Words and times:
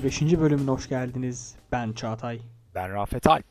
Temiz 0.00 0.18
Gibis'in 0.18 0.26
55. 0.26 0.40
bölümüne 0.40 0.70
hoş 0.70 0.88
geldiniz. 0.88 1.56
Ben 1.72 1.92
Çağatay. 1.92 2.40
Ben 2.74 2.92
Rafet 2.92 3.26
Alp. 3.26 3.44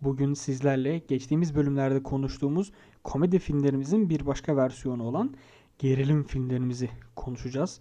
Bugün 0.00 0.34
sizlerle 0.34 0.98
geçtiğimiz 0.98 1.54
bölümlerde 1.54 2.02
konuştuğumuz 2.02 2.72
komedi 3.04 3.38
filmlerimizin 3.38 4.10
bir 4.10 4.26
başka 4.26 4.56
versiyonu 4.56 5.02
olan 5.02 5.34
gerilim 5.78 6.24
filmlerimizi 6.24 6.90
konuşacağız. 7.16 7.80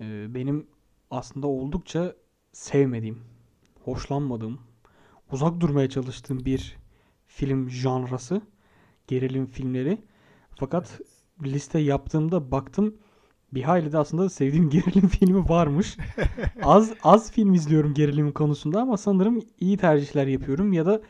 Ee, 0.00 0.34
benim 0.34 0.66
aslında 1.10 1.46
oldukça 1.46 2.14
sevmediğim, 2.52 3.18
hoşlanmadığım, 3.84 4.60
uzak 5.32 5.60
durmaya 5.60 5.88
çalıştığım 5.88 6.44
bir 6.44 6.76
film 7.26 7.70
janrası 7.70 8.42
gerilim 9.06 9.46
filmleri. 9.46 9.98
Fakat 10.56 11.00
liste 11.44 11.78
yaptığımda 11.78 12.50
baktım 12.50 12.94
bir 13.54 13.62
hayli 13.62 13.92
de 13.92 13.98
aslında 13.98 14.28
sevdiğim 14.28 14.70
gerilim 14.70 15.08
filmi 15.08 15.48
varmış. 15.48 15.96
az 16.62 16.92
az 17.02 17.32
film 17.32 17.54
izliyorum 17.54 17.94
gerilim 17.94 18.32
konusunda 18.32 18.80
ama 18.80 18.96
sanırım 18.96 19.42
iyi 19.60 19.76
tercihler 19.76 20.26
yapıyorum 20.26 20.72
ya 20.72 20.86
da 20.86 21.00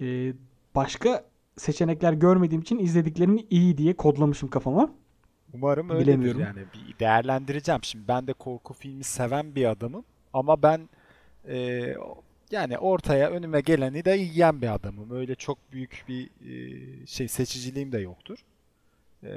e, 0.00 0.32
başka 0.74 1.24
seçenekler 1.56 2.12
görmediğim 2.12 2.62
için 2.62 2.78
izlediklerimi 2.78 3.46
iyi 3.50 3.78
diye 3.78 3.96
kodlamışım 3.96 4.50
kafama. 4.50 4.90
Umarım 5.54 5.90
öyledir 5.90 6.06
Bilemiyorum. 6.06 6.40
yani. 6.40 6.58
Bir 6.58 6.98
değerlendireceğim. 6.98 7.84
Şimdi 7.84 8.08
ben 8.08 8.26
de 8.26 8.32
korku 8.32 8.74
filmi 8.74 9.04
seven 9.04 9.54
bir 9.54 9.70
adamım. 9.70 10.04
Ama 10.32 10.62
ben 10.62 10.88
e, 11.48 11.84
yani 12.50 12.78
ortaya 12.78 13.30
önüme 13.30 13.60
geleni 13.60 14.04
de 14.04 14.10
yiyen 14.10 14.62
bir 14.62 14.74
adamım. 14.74 15.10
Öyle 15.10 15.34
çok 15.34 15.72
büyük 15.72 16.04
bir 16.08 16.24
e, 16.24 17.06
şey 17.06 17.28
seçiciliğim 17.28 17.92
de 17.92 17.98
yoktur. 17.98 18.38
E, 19.24 19.30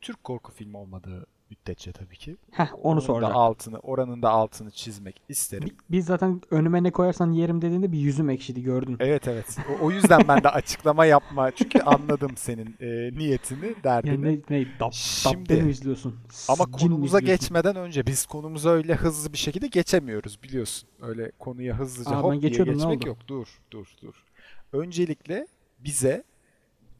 Türk 0.00 0.24
korku 0.24 0.52
filmi 0.52 0.76
olmadığı 0.76 1.26
müddetçe 1.50 1.92
tabii 1.92 2.16
ki. 2.16 2.36
Heh 2.50 2.66
onu 2.74 2.80
Onun 2.82 2.96
da 2.96 3.00
soracağım. 3.00 3.36
altını, 3.36 3.78
oranın 3.78 4.22
da 4.22 4.30
altını 4.30 4.70
çizmek 4.70 5.22
isterim. 5.28 5.68
Bi- 5.68 5.74
Biz 5.90 6.06
zaten 6.06 6.40
önüme 6.50 6.82
ne 6.82 6.90
koyarsan 6.90 7.32
yerim 7.32 7.62
dediğinde 7.62 7.92
bir 7.92 7.98
yüzüm 7.98 8.30
ekşidi 8.30 8.62
gördün. 8.62 8.96
Evet 9.00 9.28
evet. 9.28 9.56
O, 9.70 9.84
o 9.84 9.90
yüzden 9.90 10.20
ben 10.28 10.44
de 10.44 10.48
açıklama 10.48 11.06
yapma. 11.06 11.50
Çünkü 11.50 11.78
anladım 11.80 12.30
senin 12.36 12.76
e, 12.80 12.86
niyetini, 13.18 13.74
derdini. 13.84 14.10
Yani 14.26 14.42
ne, 14.50 14.58
ne 14.60 14.66
dap, 14.80 14.92
Şimdi- 14.92 15.62
mi 15.62 15.70
izliyorsun? 15.70 16.16
Ama 16.48 16.64
Cin 16.64 16.72
konumuza 16.72 17.18
izliyorsun? 17.18 17.26
geçmeden 17.26 17.76
önce 17.76 18.06
biz 18.06 18.26
konumuza 18.26 18.70
öyle 18.70 18.94
hızlı 18.94 19.32
bir 19.32 19.38
şekilde 19.38 19.66
geçemiyoruz 19.66 20.42
biliyorsun. 20.42 20.88
Öyle 21.02 21.32
konuya 21.38 21.78
hızlıca 21.78 22.10
Aa, 22.10 22.20
hop 22.22 22.42
diye 22.42 22.50
geçmek 22.52 23.06
yok. 23.06 23.18
Dur, 23.28 23.46
dur, 23.70 23.86
dur. 24.02 24.24
Öncelikle 24.72 25.46
bize 25.78 26.24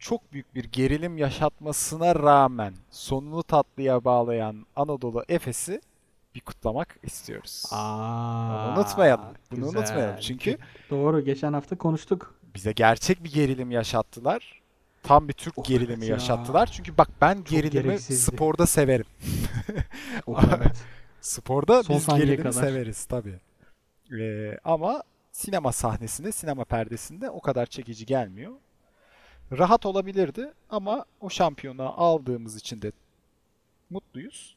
çok 0.01 0.33
büyük 0.33 0.55
bir 0.55 0.65
gerilim 0.65 1.19
yaşatmasına 1.19 2.15
rağmen 2.15 2.75
sonunu 2.91 3.43
tatlıya 3.43 4.05
bağlayan 4.05 4.67
Anadolu 4.77 5.25
Efes'i 5.29 5.81
bir 6.35 6.41
kutlamak 6.41 6.97
istiyoruz. 7.03 7.65
Aa, 7.71 8.75
unutmayalım. 8.79 9.25
Bunu 9.51 9.65
güzel. 9.65 9.81
unutmayalım. 9.81 10.21
Çünkü 10.21 10.59
Doğru 10.91 11.21
geçen 11.25 11.53
hafta 11.53 11.79
konuştuk. 11.79 12.35
bize 12.55 12.73
gerçek 12.73 13.25
bir 13.25 13.33
gerilim 13.33 13.71
yaşattılar. 13.71 14.61
Tam 15.03 15.29
bir 15.29 15.33
Türk 15.33 15.59
Of, 15.59 15.67
gerilimi 15.67 16.05
ya. 16.07 16.11
yaşattılar. 16.13 16.67
Çünkü 16.67 16.99
bak 16.99 17.09
ben 17.21 17.45
gerilimi 17.45 17.83
gereksizdi. 17.85 18.37
sporda 18.37 18.67
severim. 18.67 19.07
Oh, 20.27 20.43
evet. 20.57 20.77
Sporda 21.21 21.83
Son 21.83 21.97
biz 21.97 22.07
gerilimi 22.07 22.37
kadar. 22.37 22.53
severiz 22.53 23.05
tabii. 23.05 23.39
Ee, 24.21 24.59
ama 24.65 25.03
sinema 25.33 25.73
sahnesinde, 25.73 26.33
sinema 26.33 26.65
perdesinde 26.65 27.31
o 27.31 27.41
kadar 27.41 27.67
çekici 27.67 28.07
gelmiyor. 28.07 28.53
Rahat 29.59 29.87
olabilirdi 29.87 30.53
ama 30.71 31.05
o 31.21 31.31
şampiyonu 31.31 31.83
aldığımız 32.03 32.57
için 32.57 32.83
de 32.83 32.93
mutluyuz. 33.91 34.57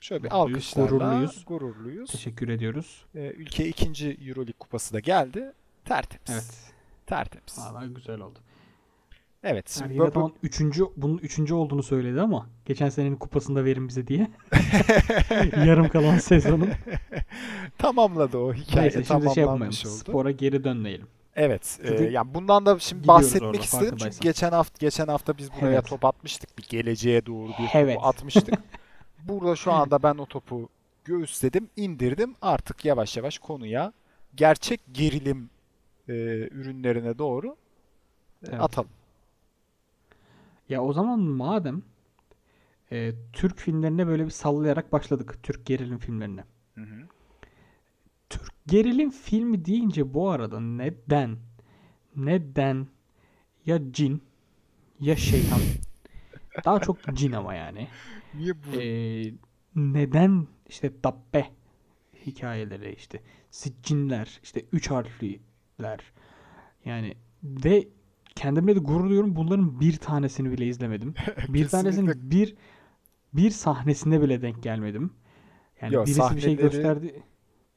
Şöyle 0.00 0.24
bir 0.24 0.30
Mutluyuz, 0.32 0.56
alkışlarla 0.56 0.88
gururluyuz. 0.90 1.44
gururluyuz. 1.46 2.10
Teşekkür 2.10 2.48
ediyoruz. 2.48 3.04
Ee, 3.14 3.18
ülke 3.36 3.68
ikinci 3.68 4.18
Euroleague 4.28 4.52
kupası 4.58 4.94
da 4.94 5.00
geldi. 5.00 5.52
Tertemiz. 5.84 6.30
Evet. 6.30 6.72
Tertemiz. 7.06 7.58
Valla 7.58 7.86
güzel 7.86 8.20
oldu. 8.20 8.38
Evet. 9.42 9.78
Yani 9.80 9.88
Şimdi 9.92 10.06
bu- 10.06 10.10
tamam 10.12 10.32
üçüncü, 10.42 10.84
bunun 10.96 11.18
üçüncü 11.18 11.54
olduğunu 11.54 11.82
söyledi 11.82 12.20
ama 12.20 12.46
geçen 12.66 12.88
senenin 12.88 13.16
kupasında 13.16 13.64
verin 13.64 13.88
bize 13.88 14.06
diye. 14.06 14.30
Yarım 15.66 15.88
kalan 15.88 16.18
sezonun. 16.18 16.70
tamamladı 17.78 18.38
o 18.38 18.54
hikaye 18.54 18.82
Neyse 18.82 19.04
şimdi 19.04 19.34
şey 19.34 19.40
yapmayalım. 19.44 19.78
oldu. 19.78 19.88
Spora 19.88 20.30
geri 20.30 20.64
dönmeyelim. 20.64 21.06
Evet. 21.38 21.78
Çünkü 21.82 22.04
e, 22.04 22.10
yani 22.10 22.34
bundan 22.34 22.66
da 22.66 22.78
şimdi 22.78 23.08
bahsetmek 23.08 23.64
istedim 23.64 23.96
çünkü 23.98 24.18
geçen 24.20 24.50
hafta 24.50 24.76
geçen 24.80 25.08
hafta 25.08 25.38
biz 25.38 25.50
buraya 25.60 25.72
Evet. 25.72 25.86
top 25.86 26.04
atmıştık. 26.04 26.58
Bir 26.58 26.66
geleceğe 26.68 27.26
doğru 27.26 27.48
bir 27.48 27.68
Evet. 27.74 27.94
topu 27.94 28.06
atmıştık. 28.06 28.54
Burada 29.28 29.56
şu 29.56 29.72
anda 29.72 30.02
ben 30.02 30.14
o 30.14 30.26
topu 30.26 30.68
göğüsledim, 31.04 31.68
indirdim. 31.76 32.34
Artık 32.42 32.84
yavaş 32.84 33.16
yavaş 33.16 33.38
konuya 33.38 33.92
gerçek 34.34 34.80
gerilim 34.92 35.50
e, 36.08 36.12
ürünlerine 36.50 37.18
doğru 37.18 37.56
Evet. 38.48 38.60
atalım. 38.60 38.90
Ya 40.68 40.82
o 40.82 40.92
zaman 40.92 41.20
madem 41.20 41.82
e, 42.92 43.12
Türk 43.32 43.58
filmlerine 43.58 44.06
böyle 44.06 44.24
bir 44.24 44.30
sallayarak 44.30 44.92
başladık. 44.92 45.38
Türk 45.42 45.66
gerilim 45.66 45.98
filmlerine. 45.98 46.44
Hı 46.74 46.80
hı. 46.80 47.08
Türk 48.30 48.52
gerilim 48.66 49.10
filmi 49.10 49.64
deyince 49.64 50.14
bu 50.14 50.30
arada 50.30 50.60
neden 50.60 51.36
neden 52.16 52.86
ya 53.66 53.92
cin 53.92 54.22
ya 55.00 55.16
şeytan 55.16 55.58
daha 56.64 56.80
çok 56.80 56.96
cin 57.14 57.32
ama 57.32 57.54
yani 57.54 57.88
Niye 58.34 58.52
bu? 58.54 58.80
Ee, 58.80 59.32
neden 59.76 60.46
işte 60.68 60.92
dabbe 61.04 61.46
hikayeleri 62.26 62.94
işte 62.94 63.22
siccinler 63.50 64.40
işte 64.42 64.64
üç 64.72 64.90
harfliler 64.90 66.00
yani 66.84 67.14
ve 67.42 67.88
kendimle 68.34 68.74
de 68.76 68.78
gurur 68.80 69.04
duyuyorum 69.04 69.36
bunların 69.36 69.80
bir 69.80 69.96
tanesini 69.96 70.50
bile 70.52 70.66
izlemedim. 70.66 71.14
Bir 71.48 71.68
tanesinin 71.68 72.06
Kesinlikle. 72.06 72.30
bir 72.30 72.54
bir 73.32 73.50
sahnesine 73.50 74.22
bile 74.22 74.42
denk 74.42 74.62
gelmedim. 74.62 75.10
Yani 75.82 75.94
Yok, 75.94 76.06
birisi 76.06 76.36
bir 76.36 76.40
şey 76.40 76.54
sahneleri- 76.54 76.60
gösterdi. 76.60 77.22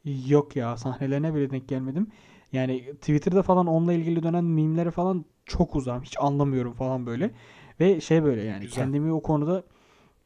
Yok 0.05 0.55
ya 0.55 0.77
sahnelerine 0.77 1.35
bile 1.35 1.51
denk 1.51 1.67
gelmedim. 1.69 2.07
Yani 2.53 2.93
Twitter'da 2.95 3.43
falan 3.43 3.67
onunla 3.67 3.93
ilgili 3.93 4.23
dönen 4.23 4.43
mimlere 4.43 4.91
falan 4.91 5.25
çok 5.45 5.75
uzağım. 5.75 6.03
Hiç 6.03 6.15
anlamıyorum 6.19 6.73
falan 6.73 7.05
böyle. 7.05 7.31
Ve 7.79 8.01
şey 8.01 8.23
böyle 8.23 8.43
yani 8.43 8.61
Güzel. 8.61 8.75
kendimi 8.75 9.11
o 9.13 9.21
konuda 9.21 9.63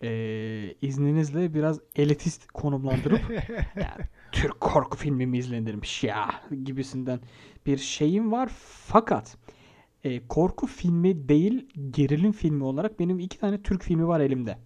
eee, 0.01 0.75
izninizle 0.81 1.53
biraz 1.53 1.79
elitist 1.95 2.47
konumlandırıp 2.47 3.21
yani 3.75 4.05
Türk 4.31 4.61
korku 4.61 4.97
filmi 4.97 5.27
mi 5.27 5.37
izlenirmiş 5.37 6.03
ya 6.03 6.29
gibisinden 6.63 7.19
bir 7.65 7.77
şeyim 7.77 8.31
var. 8.31 8.51
Fakat 8.87 9.37
e, 10.03 10.27
korku 10.27 10.67
filmi 10.67 11.29
değil 11.29 11.69
gerilim 11.91 12.31
filmi 12.31 12.63
olarak 12.63 12.99
benim 12.99 13.19
iki 13.19 13.39
tane 13.39 13.63
Türk 13.63 13.83
filmi 13.83 14.07
var 14.07 14.19
elimde. 14.19 14.57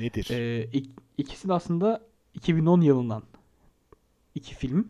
Nedir? 0.00 0.26
Ee, 0.30 0.68
ik- 0.72 0.90
ikisi 1.18 1.48
de 1.48 1.52
aslında 1.52 2.06
2010 2.34 2.80
yılından 2.80 3.22
iki 4.36 4.54
film. 4.54 4.88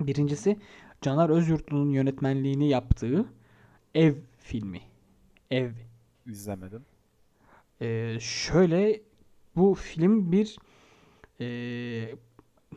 Birincisi 0.00 0.56
Caner 1.02 1.28
Özyurtlu'nun 1.28 1.90
yönetmenliğini 1.90 2.68
yaptığı 2.68 3.26
Ev 3.94 4.14
filmi. 4.38 4.80
Ev. 5.50 5.70
İzlemedim. 6.26 6.84
Ee, 7.80 8.16
şöyle 8.20 9.00
bu 9.56 9.74
film 9.74 10.32
bir 10.32 10.56
ee, 11.40 12.14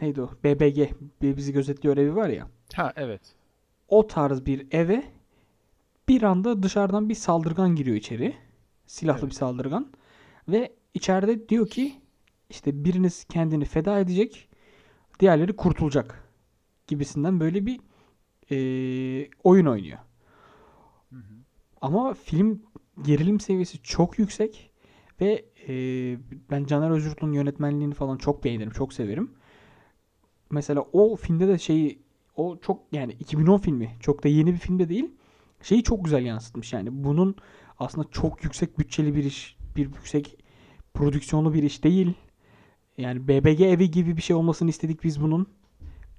neydi 0.02 0.22
o? 0.22 0.30
BBG. 0.44 0.90
Bizi 1.22 1.54
gözetliyor 1.54 1.98
evi 1.98 2.16
var 2.16 2.30
ya. 2.30 2.48
Ha 2.74 2.94
evet. 2.96 3.22
O 3.88 4.08
tarz 4.08 4.46
bir 4.46 4.68
eve 4.72 5.04
bir 6.08 6.24
anda 6.24 6.64
dışarıdan 6.64 7.10
bir 7.10 7.16
saldırgan 7.16 7.76
giriyor 7.76 7.98
içeri. 7.98 8.36
Silahlı 8.86 9.20
Evet. 9.20 9.30
bir 9.30 9.36
saldırgan. 9.36 9.92
Ve 10.48 10.76
içeride 10.94 11.50
diyor 11.50 11.68
ki 11.68 11.94
işte 12.50 12.84
biriniz 12.84 13.24
kendini 13.24 13.66
feda 13.66 14.00
edecek, 14.00 14.49
diğerleri 15.20 15.56
kurtulacak 15.56 16.30
gibisinden 16.88 17.40
böyle 17.40 17.66
bir 17.66 17.80
eee, 18.52 19.30
oyun 19.44 19.66
oynuyor. 19.66 20.00
Hı 21.10 21.16
hı. 21.16 21.34
Ama 21.82 22.14
film 22.14 22.62
gerilim 23.02 23.40
seviyesi 23.40 23.78
çok 23.84 24.20
yüksek 24.20 24.72
ve 25.22 25.46
eee, 25.68 26.20
ben 26.52 26.66
Caner 26.66 26.90
Özgürt'ün 26.90 27.34
yönetmenliğini 27.34 27.94
falan 27.94 28.18
çok 28.18 28.44
beğenirim, 28.44 28.72
çok 28.72 28.94
severim. 28.94 29.32
Mesela 30.52 30.82
o 30.94 31.16
filmde 31.16 31.48
de 31.48 31.58
şeyi 31.58 32.00
o 32.36 32.58
çok 32.62 32.82
yani 32.92 33.14
2010 33.20 33.58
filmi 33.58 33.96
çok 34.00 34.24
da 34.24 34.28
yeni 34.28 34.54
bir 34.54 34.58
filmde 34.58 34.90
değil. 34.90 35.12
Şeyi 35.62 35.84
çok 35.84 36.06
güzel 36.06 36.26
yansıtmış 36.26 36.74
yani. 36.74 37.04
Bunun 37.04 37.36
aslında 37.80 38.08
çok 38.12 38.44
yüksek 38.44 38.80
bütçeli 38.80 39.16
bir 39.16 39.24
iş, 39.24 39.58
bir 39.76 39.86
yüksek 39.86 40.38
prodüksiyonlu 40.94 41.54
bir 41.54 41.64
iş 41.64 41.84
değil. 41.84 42.14
Yani 43.00 43.28
BBG 43.28 43.62
evi 43.62 43.92
gibi 43.92 44.18
bir 44.18 44.22
şey 44.22 44.36
olmasını 44.36 44.70
istedik 44.70 45.04
biz 45.04 45.22
bunun. 45.22 45.48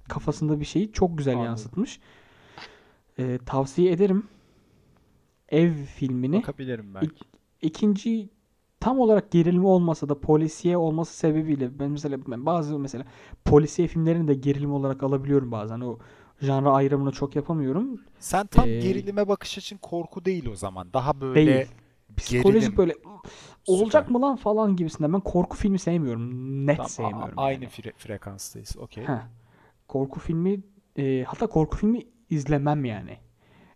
Kafasında 0.09 0.59
bir 0.59 0.65
şeyi 0.65 0.91
çok 0.91 1.17
güzel 1.17 1.33
Anladım. 1.33 1.49
yansıtmış. 1.49 1.99
Ee, 3.19 3.39
tavsiye 3.45 3.91
ederim. 3.91 4.23
Ev 5.49 5.73
filmini. 5.73 6.37
Bakabilirim 6.37 6.93
belki. 6.95 7.25
İkinci 7.61 8.29
tam 8.79 8.99
olarak 8.99 9.31
gerilim 9.31 9.65
olmasa 9.65 10.09
da 10.09 10.19
polisiye 10.19 10.77
olması 10.77 11.17
sebebiyle 11.17 11.79
ben 11.79 11.91
mesela 11.91 12.17
ben 12.27 12.45
bazı 12.45 12.79
mesela 12.79 13.05
polisiye 13.45 13.87
filmlerini 13.87 14.27
de 14.27 14.33
gerilim 14.33 14.73
olarak 14.73 15.03
alabiliyorum 15.03 15.51
bazen. 15.51 15.79
O 15.79 15.97
janra 16.41 16.71
ayrımını 16.73 17.11
çok 17.11 17.35
yapamıyorum. 17.35 18.01
Sen 18.19 18.47
tam 18.47 18.67
Ee, 18.69 18.79
gerilime 18.79 19.27
bakış 19.27 19.57
açın 19.57 19.77
korku 19.77 20.25
değil 20.25 20.45
o 20.45 20.55
zaman. 20.55 20.93
Daha 20.93 21.21
böyle 21.21 21.55
Değil. 21.55 21.67
Psikolojik 22.17 22.61
gerilim. 22.61 22.77
böyle 22.77 22.93
olacak 23.67 24.09
mı 24.11 24.21
lan 24.21 24.35
falan 24.35 24.75
gibisinden. 24.75 25.13
Ben 25.13 25.19
korku 25.19 25.57
filmi 25.57 25.79
sevmiyorum. 25.79 26.31
Net 26.67 26.77
Tamam, 26.77 26.85
a- 26.85 26.89
sevmiyorum 26.89 27.33
aynı 27.37 27.63
yani. 27.63 27.71
fre- 27.73 27.93
frekanstayız. 27.97 28.77
Okey. 28.77 29.05
Korku 29.87 30.19
filmi 30.19 30.59
e, 30.97 31.23
hatta 31.27 31.47
korku 31.47 31.77
filmi 31.77 31.99
izlemem 32.29 32.85
yani. 32.85 33.17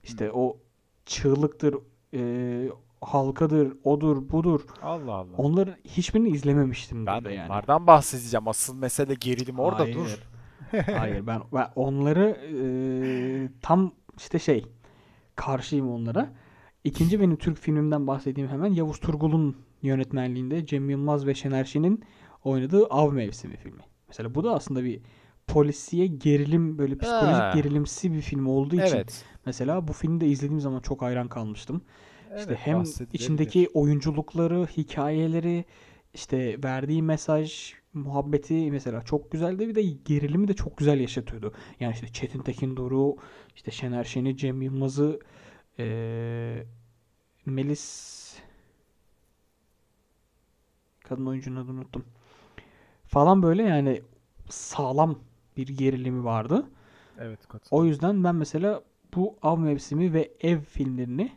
İşte 0.04 0.32
o 0.32 0.58
çığlıktır, 1.06 1.76
e, 2.14 2.70
halkadır, 3.02 3.74
odur, 3.84 4.30
budur. 4.30 4.62
Allah 4.82 5.14
Allah. 5.14 5.36
Onların 5.38 5.76
hiçbirini 5.84 6.30
izlememiştim 6.30 7.06
Ben 7.06 7.26
de 7.26 7.34
yani. 7.34 7.52
onlardan 7.52 7.88
bahsedeceğim. 7.88 8.48
Asıl 8.48 8.76
mesele 8.76 9.14
gerilim 9.14 9.60
orada 9.60 9.80
Hayır. 9.84 9.96
dur. 9.96 10.20
Hayır 10.98 11.28
ben, 11.28 11.42
ben 11.54 11.68
onları 11.76 12.30
e, 12.30 13.60
tam 13.62 13.92
işte 14.18 14.40
şey 14.40 14.66
karşıyım 15.36 15.90
onlara. 15.90 16.30
İkinci 16.84 17.20
benim 17.20 17.36
Türk 17.36 17.58
filmimden 17.58 18.08
bahsedeyim 18.08 18.50
hemen. 18.50 18.74
Yavuz 18.74 19.00
Turgul'un 19.00 19.58
yönetmenliğinde 19.88 20.66
Cem 20.66 20.90
Yılmaz 20.90 21.26
ve 21.28 21.36
Şener 21.36 21.66
Şen'in 21.66 22.04
oynadığı 22.44 22.86
Av 22.90 23.12
Mevsimi 23.14 23.58
filmi. 23.58 23.82
Mesela 24.08 24.36
bu 24.36 24.44
da 24.44 24.54
aslında 24.56 24.84
bir 24.84 25.02
polisiye 25.48 26.08
gerilim 26.08 26.78
böyle 26.78 26.98
psikolojik 26.98 27.44
Ha. 27.44 27.52
gerilimsi 27.56 28.14
bir 28.14 28.22
film 28.22 28.48
olduğu 28.48 28.76
için 28.76 28.96
Evet. 28.98 29.26
mesela 29.46 29.88
bu 29.88 29.94
filmi 29.94 30.22
de 30.22 30.28
izlediğim 30.28 30.62
zaman 30.62 30.80
çok 30.80 31.02
hayran 31.02 31.28
kalmıştım. 31.28 31.82
İşte 32.38 32.50
Evet, 32.50 32.60
hem 32.64 32.80
bahsedilebilir. 32.80 33.14
içindeki 33.20 33.70
oyunculukları, 33.74 34.66
hikayeleri, 34.78 35.66
işte 36.14 36.64
verdiği 36.64 37.04
mesaj, 37.04 37.74
muhabbeti 37.94 38.72
mesela 38.72 39.02
çok 39.02 39.32
güzeldi. 39.32 39.68
Bir 39.70 39.76
de 39.76 39.82
gerilimi 39.82 40.48
de 40.48 40.54
çok 40.54 40.78
güzel 40.78 41.00
yaşatıyordu. 41.00 41.54
Yani 41.80 41.94
işte 41.94 42.08
Çetin 42.08 42.40
Tekin 42.42 42.78
Doruk'u, 42.78 43.18
işte 43.56 43.72
Şener 43.72 44.04
Şen'i, 44.04 44.38
Cem 44.38 44.62
Yılmaz'ı, 44.62 45.20
eee, 45.80 46.66
Melis 47.46 48.25
kadın 51.10 51.26
oyuncunun 51.26 51.66
adını 51.66 51.80
unuttum. 51.80 52.06
Falan 53.08 53.44
böyle 53.44 53.64
yani 53.64 54.02
sağlam 54.50 55.20
bir 55.58 55.68
gerilimi 55.68 56.24
vardı. 56.24 56.66
Evet 57.20 57.48
katılıyorum. 57.48 57.86
O 57.88 57.90
yüzden 57.90 58.24
ben 58.24 58.36
mesela 58.36 58.82
bu 59.16 59.36
Av 59.42 59.58
Mevsimi 59.58 60.14
ve 60.14 60.32
Ev 60.42 60.60
filmlerini 60.60 61.32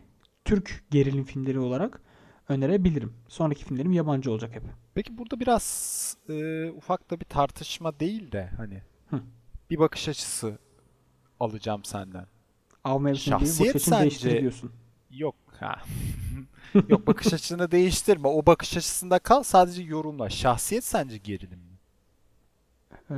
Türk 0.45 0.85
gerilim 0.91 1.25
filmleri 1.25 1.59
olarak 1.59 2.01
önerebilirim. 2.49 3.13
Sonraki 3.29 3.65
filmlerim 3.65 3.93
yabancı 3.93 4.33
olacak 4.33 4.55
hep. 4.55 4.63
Peki 4.95 5.19
burada 5.19 5.41
biraz 5.41 6.17
e, 6.29 6.71
ufak 6.71 7.11
da 7.11 7.21
bir 7.21 7.25
tartışma 7.25 8.01
değil 8.01 8.33
de 8.33 8.51
hani 8.57 8.83
Hı. 9.11 9.21
bir 9.71 9.79
bakış 9.79 10.09
açısı 10.09 10.59
alacağım 11.41 11.85
senden. 11.85 12.27
Av 12.85 13.01
Mevsimi 13.01 13.37
gibi 13.39 13.47
Şahsiyet 13.47 13.75
bakış 13.75 13.89
açını 13.89 14.01
değiştir 14.01 14.29
sence- 14.29 14.41
diyorsun. 14.41 14.73
Yok 15.11 15.35
ha. 15.61 15.83
Yok 16.89 17.07
bakış 17.07 17.33
açını 17.35 17.71
değiştirme. 17.71 18.29
O 18.29 18.47
bakış 18.47 18.77
açısında 18.77 19.19
kal 19.19 19.43
sadece 19.43 19.83
yorumla. 19.83 20.31
Şahsiyet 20.31 20.85
sence 20.85 21.17
gerilim 21.17 21.59
mi? 21.59 21.79
Ee, 23.11 23.17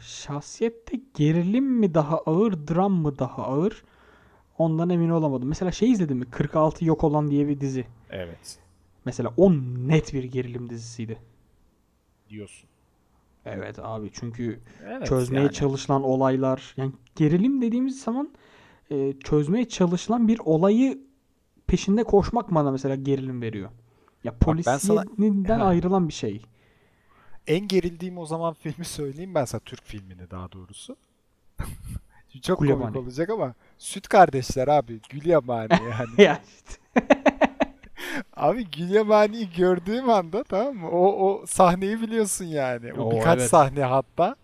şahsiyette 0.00 1.00
gerilim 1.14 1.64
mi 1.64 1.94
daha 1.94 2.18
ağır, 2.18 2.52
dram 2.52 2.92
mı 2.92 3.18
daha 3.18 3.42
ağır? 3.42 3.84
Ondan 4.58 4.90
emin 4.90 5.10
olamadım. 5.10 5.48
Mesela 5.48 5.72
şey 5.72 5.90
izledin 5.90 6.16
mi? 6.16 6.24
46 6.30 6.84
Yok 6.84 7.04
Olan 7.04 7.30
diye 7.30 7.48
bir 7.48 7.60
dizi. 7.60 7.86
Evet. 8.10 8.58
Mesela 9.04 9.32
o 9.36 9.52
net 9.88 10.14
bir 10.14 10.24
gerilim 10.24 10.70
dizisiydi. 10.70 11.18
Diyorsun. 12.30 12.70
Evet 13.44 13.78
abi 13.78 14.10
çünkü 14.12 14.60
Evet 14.86 15.06
çözmeye 15.06 15.40
yani. 15.40 15.52
çalışılan 15.52 16.02
olaylar 16.02 16.74
yani 16.76 16.92
gerilim 17.16 17.62
dediğimiz 17.62 18.02
zaman 18.02 18.30
e, 18.90 19.12
çözmeye 19.24 19.68
çalışılan 19.68 20.28
bir 20.28 20.38
olayı 20.44 20.98
peşinde 21.70 22.04
koşmak 22.04 22.54
bana 22.54 22.70
mesela 22.70 22.94
gerilim 22.94 23.42
veriyor. 23.42 23.70
Ya 24.24 24.34
ben 24.66 24.78
sana- 24.78 25.64
ayrılan 25.64 26.08
bir 26.08 26.12
şey. 26.12 26.42
En 27.46 27.68
gerildiğim 27.68 28.18
o 28.18 28.26
zaman 28.26 28.54
filmi 28.62 28.84
söyleyeyim 28.84 29.34
ben 29.34 29.44
sana 29.44 29.60
Türk 29.64 29.84
filmini 29.84 30.30
daha 30.30 30.52
doğrusu. 30.52 30.96
Çok 32.42 32.58
komik 32.58 32.72
Gulyabani. 32.72 32.98
olacak 32.98 33.30
ama 33.30 33.54
Süt 33.78 34.08
Kardeşler 34.08 34.68
abi 34.68 35.00
Gülyabani 35.10 35.68
yani. 35.72 36.22
ya 36.22 36.40
işte. 36.46 36.80
Abi 38.36 38.70
Gülyabani'yi 38.70 39.48
gördüğüm 39.56 40.10
anda 40.10 40.44
tamam 40.44 40.76
mı? 40.76 40.90
O, 40.90 41.26
o 41.28 41.46
sahneyi 41.46 42.00
biliyorsun 42.00 42.44
yani. 42.44 42.92
O 42.92 43.02
Oo, 43.02 43.10
birkaç 43.10 43.38
evet. 43.38 43.50
sahne 43.50 43.82
hatta. 43.84 44.36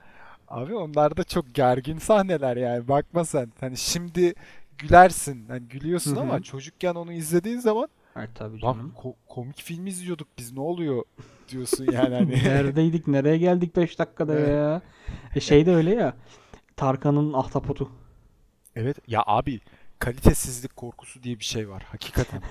Abi 0.48 0.74
onlar 0.74 1.16
da 1.16 1.24
çok 1.24 1.54
gergin 1.54 1.98
sahneler 1.98 2.56
yani. 2.56 2.88
Bakma 2.88 3.24
sen. 3.24 3.52
Hani 3.60 3.76
şimdi 3.76 4.34
gülersin. 4.78 5.48
Hani 5.48 5.68
gülüyorsun 5.68 6.16
Hı 6.16 6.20
hı. 6.20 6.20
ama 6.20 6.42
çocukken 6.42 6.94
onu 6.94 7.12
izlediğin 7.12 7.58
zaman 7.58 7.88
Evet 8.16 8.30
tabii 8.34 8.62
lan 8.62 8.72
canım. 8.74 8.92
ko- 9.02 9.14
komik 9.28 9.62
film 9.62 9.86
izliyorduk 9.86 10.28
biz 10.38 10.52
ne 10.52 10.60
oluyor 10.60 11.02
diyorsun 11.48 11.86
yani 11.92 12.14
hani. 12.14 12.30
Neredeydik? 12.44 13.06
Nereye 13.06 13.38
geldik 13.38 13.76
5 13.76 13.98
dakikada 13.98 14.34
Evet. 14.34 14.48
ya? 14.48 14.82
E 15.34 15.40
şey 15.40 15.66
de 15.66 15.74
öyle 15.74 15.94
ya. 15.94 16.16
Tarkan'ın 16.76 17.32
ahtapotu. 17.32 17.90
Evet 18.76 18.96
ya 19.08 19.22
abi 19.26 19.60
kalitesizlik 19.98 20.76
korkusu 20.76 21.22
diye 21.22 21.38
bir 21.38 21.44
şey 21.44 21.68
var 21.68 21.82
hakikaten. 21.90 22.42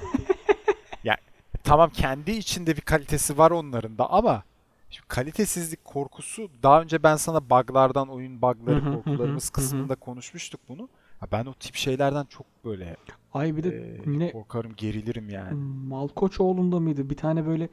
ya 1.04 1.18
tamam 1.63 1.89
kendi 1.89 2.31
içinde 2.31 2.75
bir 2.75 2.81
kalitesi 2.81 3.38
var 3.38 3.51
onların 3.51 3.98
da 3.98 4.10
ama 4.10 4.44
şimdi 4.89 5.07
kalitesizlik 5.07 5.86
korkusu 5.86 6.50
daha 6.63 6.81
önce 6.81 7.04
ben 7.04 7.16
sana 7.16 7.50
buglardan 7.50 8.10
oyun 8.10 8.42
bugları 8.42 8.83
korkularımız 8.94 9.50
kısmında 9.50 9.95
konuşmuştuk 9.95 10.62
bunu. 10.69 10.89
Ha, 11.20 11.28
ben 11.32 11.46
o 11.46 11.54
tip 11.54 11.76
şeylerden 11.76 12.26
çok 12.26 12.46
böyle 12.66 12.96
Ay 13.34 13.58
bir 13.58 13.64
de 13.64 13.70
e, 13.70 14.12
yine 14.12 14.32
korkarım 14.32 14.74
gerilirim 14.78 15.30
yani. 15.30 15.54
Malkoçoğlu'nda 15.88 16.80
mıydı? 16.80 17.10
Bir 17.10 17.18
tane 17.18 17.46
böyle 17.46 17.70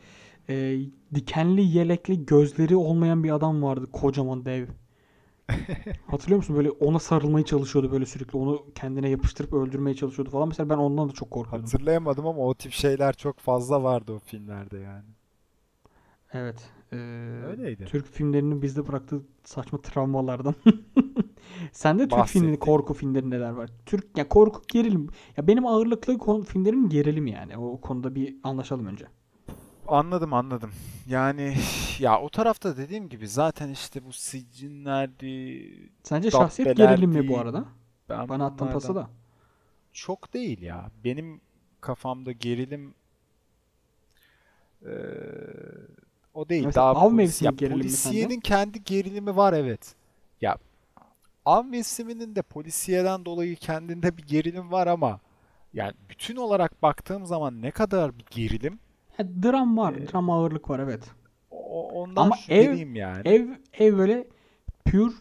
e, 0.49 0.79
dikenli 1.15 1.63
yelekli 1.63 2.27
gözleri 2.27 2.77
olmayan 2.77 3.25
bir 3.25 3.31
adam 3.31 3.63
vardı. 3.63 3.89
Kocaman 3.93 4.45
dev. 4.45 4.67
Hatırlıyor 6.07 6.37
musun? 6.37 6.57
Böyle 6.57 6.71
ona 6.71 6.99
sarılmaya 6.99 7.45
çalışıyordu 7.45 7.93
böyle 7.93 8.07
sürekli. 8.07 8.39
Onu 8.39 8.67
kendine 8.75 9.09
yapıştırıp 9.09 9.53
öldürmeye 9.53 9.97
çalışıyordu 9.97 10.31
falan. 10.31 10.49
Mesela 10.49 10.71
ben 10.71 10.79
ondan 10.79 11.09
da 11.09 11.13
çok 11.13 11.31
korkuyordum. 11.31 11.71
Hatırlayamadım 11.71 12.27
ama 12.27 12.39
o 12.43 12.55
tip 12.55 12.73
şeyler 12.73 13.13
çok 13.13 13.39
fazla 13.39 13.83
vardı 13.83 14.13
o 14.13 14.19
filmlerde 14.19 14.79
yani. 14.79 15.05
Evet. 16.33 16.71
e, 16.93 16.97
Öyleydi. 17.47 17.85
Türk 17.85 18.07
filmlerinin 18.07 18.63
bizde 18.63 18.89
bıraktığı 18.89 19.23
saçma 19.45 19.83
travmalardan. 19.83 20.55
Sende 21.73 22.09
Türk 22.09 22.27
filmleri, 22.27 22.59
korku 22.59 22.95
filmleri 22.95 23.31
neler 23.31 23.51
var? 23.51 23.71
Türk 23.87 24.19
ya 24.19 24.29
korku 24.29 24.63
gerilim. 24.69 25.09
Ya 25.37 25.47
benim 25.47 25.67
ağırlıklı 25.67 26.19
kon- 26.19 26.43
filmlerim 26.43 26.89
gerilim 26.89 27.27
yani. 27.27 27.59
O 27.59 27.81
konuda 27.81 28.15
bir 28.15 28.37
anlaşalım 28.43 28.87
önce. 28.87 29.07
Anladım 29.89 30.33
anladım. 30.33 30.71
Yani 31.07 31.55
ya 31.99 32.21
o 32.21 32.29
tarafta 32.29 32.77
dediğim 32.77 33.09
gibi 33.09 33.29
zaten 33.29 33.69
işte 33.69 34.05
bu 34.05 34.13
siccinlerdi, 34.13 35.91
Sence 36.03 36.31
şahsiyet 36.31 36.77
gerilim 36.77 37.11
mi 37.11 37.29
bu 37.29 37.39
arada? 37.39 37.65
Ben 38.09 38.29
Bana 38.29 38.59
bunlardan 38.59 38.73
pası 38.73 38.95
da. 38.95 39.11
çok 39.93 40.35
değil 40.35 40.63
ya. 40.63 40.91
Benim 41.05 41.41
kafamda 41.81 42.33
gerilim 42.33 42.95
eee, 44.83 44.93
o 46.35 46.49
değil. 46.49 46.65
Mesela 46.67 46.95
Daha 46.95 47.01
av 47.05 47.11
polis- 47.11 47.17
mevsimi 47.17 47.47
ya 47.47 47.51
gerilimi 47.53 47.81
polisiyenin 47.83 48.41
kendi 48.41 48.85
gerilimi 48.85 49.37
var 49.37 49.53
evet. 49.53 49.95
Ya 50.41 50.59
av 51.45 51.65
mevsiminin 51.65 52.35
de 52.37 52.43
polisiyeden 52.43 53.25
dolayı 53.25 53.57
kendinde 53.57 54.17
bir 54.17 54.23
gerilim 54.23 54.73
var 54.73 54.87
ama 54.87 55.21
yani 55.75 55.93
bütün 56.11 56.37
olarak 56.37 56.83
baktığım 56.83 57.27
zaman 57.27 57.63
ne 57.63 57.71
kadar 57.71 58.19
bir 58.19 58.25
gerilim 58.31 58.79
Ya, 59.19 59.29
dram 59.43 59.77
var. 59.79 59.95
Ee, 59.95 60.13
Dram 60.13 60.31
ağırlık 60.31 60.71
var 60.71 60.79
evet. 60.79 61.11
o- 61.51 61.89
ondan 62.03 62.23
Ama 62.23 62.37
şüpheliyim 62.37 62.95
yani. 62.95 63.29
Ev 63.29 63.49
ev 63.73 63.99
böyle 63.99 64.27
pure 64.85 65.13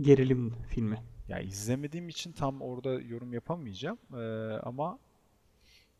gerilim 0.00 0.54
filmi. 0.68 1.02
Ya 1.28 1.40
izlemediğim 1.40 2.08
için 2.08 2.32
tam 2.32 2.62
orada 2.62 2.92
yorum 3.00 3.32
yapamayacağım. 3.32 3.98
Ee, 4.14 4.52
ama 4.62 4.98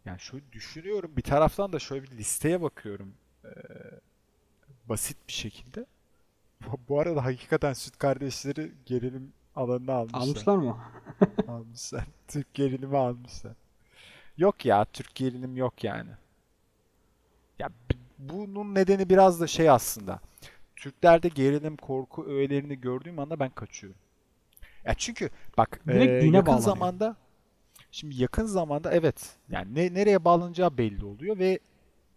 yani 0.05 0.21
şöyle 0.21 0.53
düşünüyorum. 0.53 1.17
Bir 1.17 1.23
taraftan 1.23 1.73
da 1.73 1.79
şöyle 1.79 2.03
bir 2.03 2.11
listeye 2.11 2.63
bakıyorum. 2.63 3.15
Ee, 3.45 3.49
basit 4.89 5.17
bir 5.29 5.33
şekilde. 5.33 5.87
Bu, 6.67 6.81
bu 6.89 7.01
arada 7.01 7.25
hakikaten 7.25 7.73
Süt 7.73 7.99
Kardeşleri 7.99 8.73
gerilim 8.87 9.33
alanına 9.57 9.93
almışlar. 9.93 10.21
Almışlar 10.21 10.57
mı? 10.57 10.79
Almışlar. 11.49 12.05
Türk 12.29 12.55
gerilimi 12.55 12.97
almışlar. 12.97 13.53
Yok 14.37 14.65
ya 14.67 14.85
Türk 14.85 15.15
gerilim 15.15 15.57
yok 15.57 15.85
yani. 15.85 16.11
Ya 17.59 17.71
bunun 18.19 18.75
nedeni 18.75 19.09
biraz 19.11 19.41
da 19.41 19.47
şey 19.47 19.71
aslında. 19.71 20.21
Türklerde 20.77 21.29
gerilim, 21.29 21.77
korku 21.77 22.27
öğelerini 22.27 22.81
gördüğüm 22.81 23.19
anda 23.19 23.41
ben 23.41 23.51
kaçıyorum. 23.51 24.01
Ya 24.85 24.95
çünkü 24.95 25.31
bak 25.59 25.81
Direkt 25.89 26.17
e, 26.25 26.27
yakın 26.27 26.47
bağlanıyor. 26.47 26.61
zamanda 26.61 27.17
şimdi 27.91 28.23
yakın 28.23 28.47
zamanda 28.47 28.93
evet 28.93 29.37
yani 29.51 29.75
ne, 29.75 29.95
nereye 29.95 30.25
bağlanacağı 30.25 30.79
belli 30.79 31.05
oluyor 31.05 31.39
ve 31.39 31.59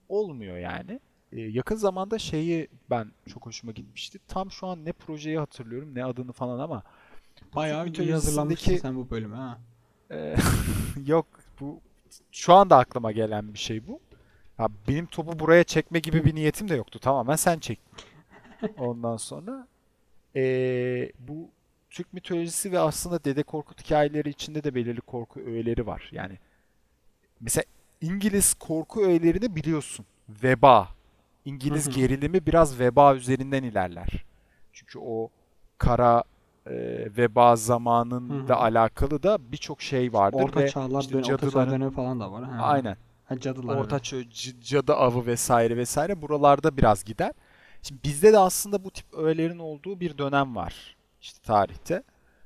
olmuyor 0.09 0.57
yani. 0.57 0.99
E, 1.31 1.41
yakın 1.41 1.75
zamanda 1.75 2.19
şeyi 2.19 2.67
ben 2.89 3.11
çok 3.33 3.45
hoşuma 3.45 3.71
gitmişti. 3.73 4.19
Tam 4.27 4.51
şu 4.51 4.67
an 4.67 4.85
ne 4.85 4.91
projeyi 4.91 5.39
hatırlıyorum 5.39 5.95
ne 5.95 6.05
adını 6.05 6.31
falan 6.31 6.59
ama 6.59 6.83
Bayağı 7.55 7.87
iyi 7.87 8.11
hazırlanmışsın 8.11 8.77
sen 8.77 8.95
bu 8.95 9.09
bölüme 9.09 9.35
ha. 9.35 9.59
e, 10.11 10.35
yok 11.05 11.27
bu 11.59 11.81
şu 12.31 12.53
anda 12.53 12.77
aklıma 12.77 13.11
gelen 13.11 13.53
bir 13.53 13.59
şey 13.59 13.87
bu. 13.87 13.99
Ya 14.59 14.67
benim 14.87 15.05
topu 15.05 15.39
buraya 15.39 15.63
çekme 15.63 15.99
gibi 15.99 16.25
bir 16.25 16.35
niyetim 16.35 16.69
de 16.69 16.75
yoktu. 16.75 16.99
Tamamen 16.99 17.35
sen 17.35 17.59
çek. 17.59 17.79
Ondan 18.77 19.17
sonra 19.17 19.67
e, 20.35 20.41
bu 21.19 21.49
Türk 21.89 22.13
mitolojisi 22.13 22.71
ve 22.71 22.79
aslında 22.79 23.23
Dede 23.23 23.43
Korkut 23.43 23.83
hikayeleri 23.83 24.29
içinde 24.29 24.63
de 24.63 24.75
belirli 24.75 25.01
korku 25.01 25.39
öğeleri 25.39 25.87
var. 25.87 26.09
Yani 26.11 26.37
mesela 27.39 27.63
İngiliz 28.01 28.53
korku 28.53 29.05
öğelerini 29.05 29.55
biliyorsun. 29.55 30.05
Veba. 30.29 30.89
İngiliz 31.49 31.85
Hı 31.85 31.91
hı. 31.91 31.95
gerilimi 31.95 32.45
biraz 32.45 32.79
veba 32.79 33.15
üzerinden 33.15 33.63
ilerler. 33.63 34.25
Çünkü 34.73 34.99
o 34.99 35.29
kara 35.77 36.23
e, 36.65 36.71
veba 37.17 37.55
zamanında 37.55 38.53
Hı 38.55 38.59
hı. 38.59 38.61
alakalı 38.61 39.23
da 39.23 39.51
birçok 39.51 39.81
şey 39.81 40.13
vardır 40.13 40.43
Orta 40.43 40.59
ve 40.59 40.67
çağlar 40.67 41.01
işte 41.01 41.13
dönemi, 41.13 41.33
orta 41.33 41.37
çağ 41.37 41.47
cadıların 41.47 41.71
dönemi 41.71 41.91
falan 41.91 42.19
da 42.19 42.31
var. 42.31 42.43
Ha. 42.43 42.63
aynen 42.63 42.97
Ha, 43.25 43.39
cadılar 43.39 43.75
Orta. 43.75 43.99
Çağ 43.99 44.17
cadı 44.61 44.93
avı 44.93 45.25
vesaire 45.25 45.77
vesaire 45.77 46.21
buralarda 46.21 46.77
biraz 46.77 47.03
gider. 47.03 47.31
Şimdi 47.81 48.03
bizde 48.03 48.33
de 48.33 48.39
aslında 48.39 48.83
bu 48.83 48.91
tip 48.91 49.13
öğelerin 49.13 49.59
olduğu 49.59 49.99
bir 49.99 50.17
dönem 50.17 50.55
var. 50.55 50.95
İşte 51.21 51.39
tarihte, 51.43 52.03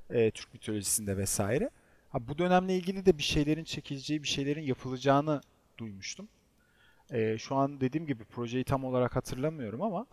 e, 0.10 0.32
Türk 0.32 0.54
mitolojisinde 0.54 1.18
vesaire. 1.18 1.70
Ha, 2.10 2.28
bu 2.28 2.38
dönemle 2.38 2.76
ilgili 2.76 3.06
de 3.06 3.18
bir 3.18 3.24
şeylerin 3.24 3.64
çekileceği, 3.64 4.24
bir 4.24 4.28
şeylerin 4.28 4.62
yapılacağını 4.62 5.42
duymuştum. 5.78 6.28
E, 7.14 7.38
şu 7.38 7.56
an 7.56 7.82
dediğim 7.82 8.08
gibi 8.08 8.24
projeyi 8.24 8.64
tam 8.64 8.86
olarak 8.86 9.16
hatırlamıyorum 9.16 9.82
ama 9.82 10.06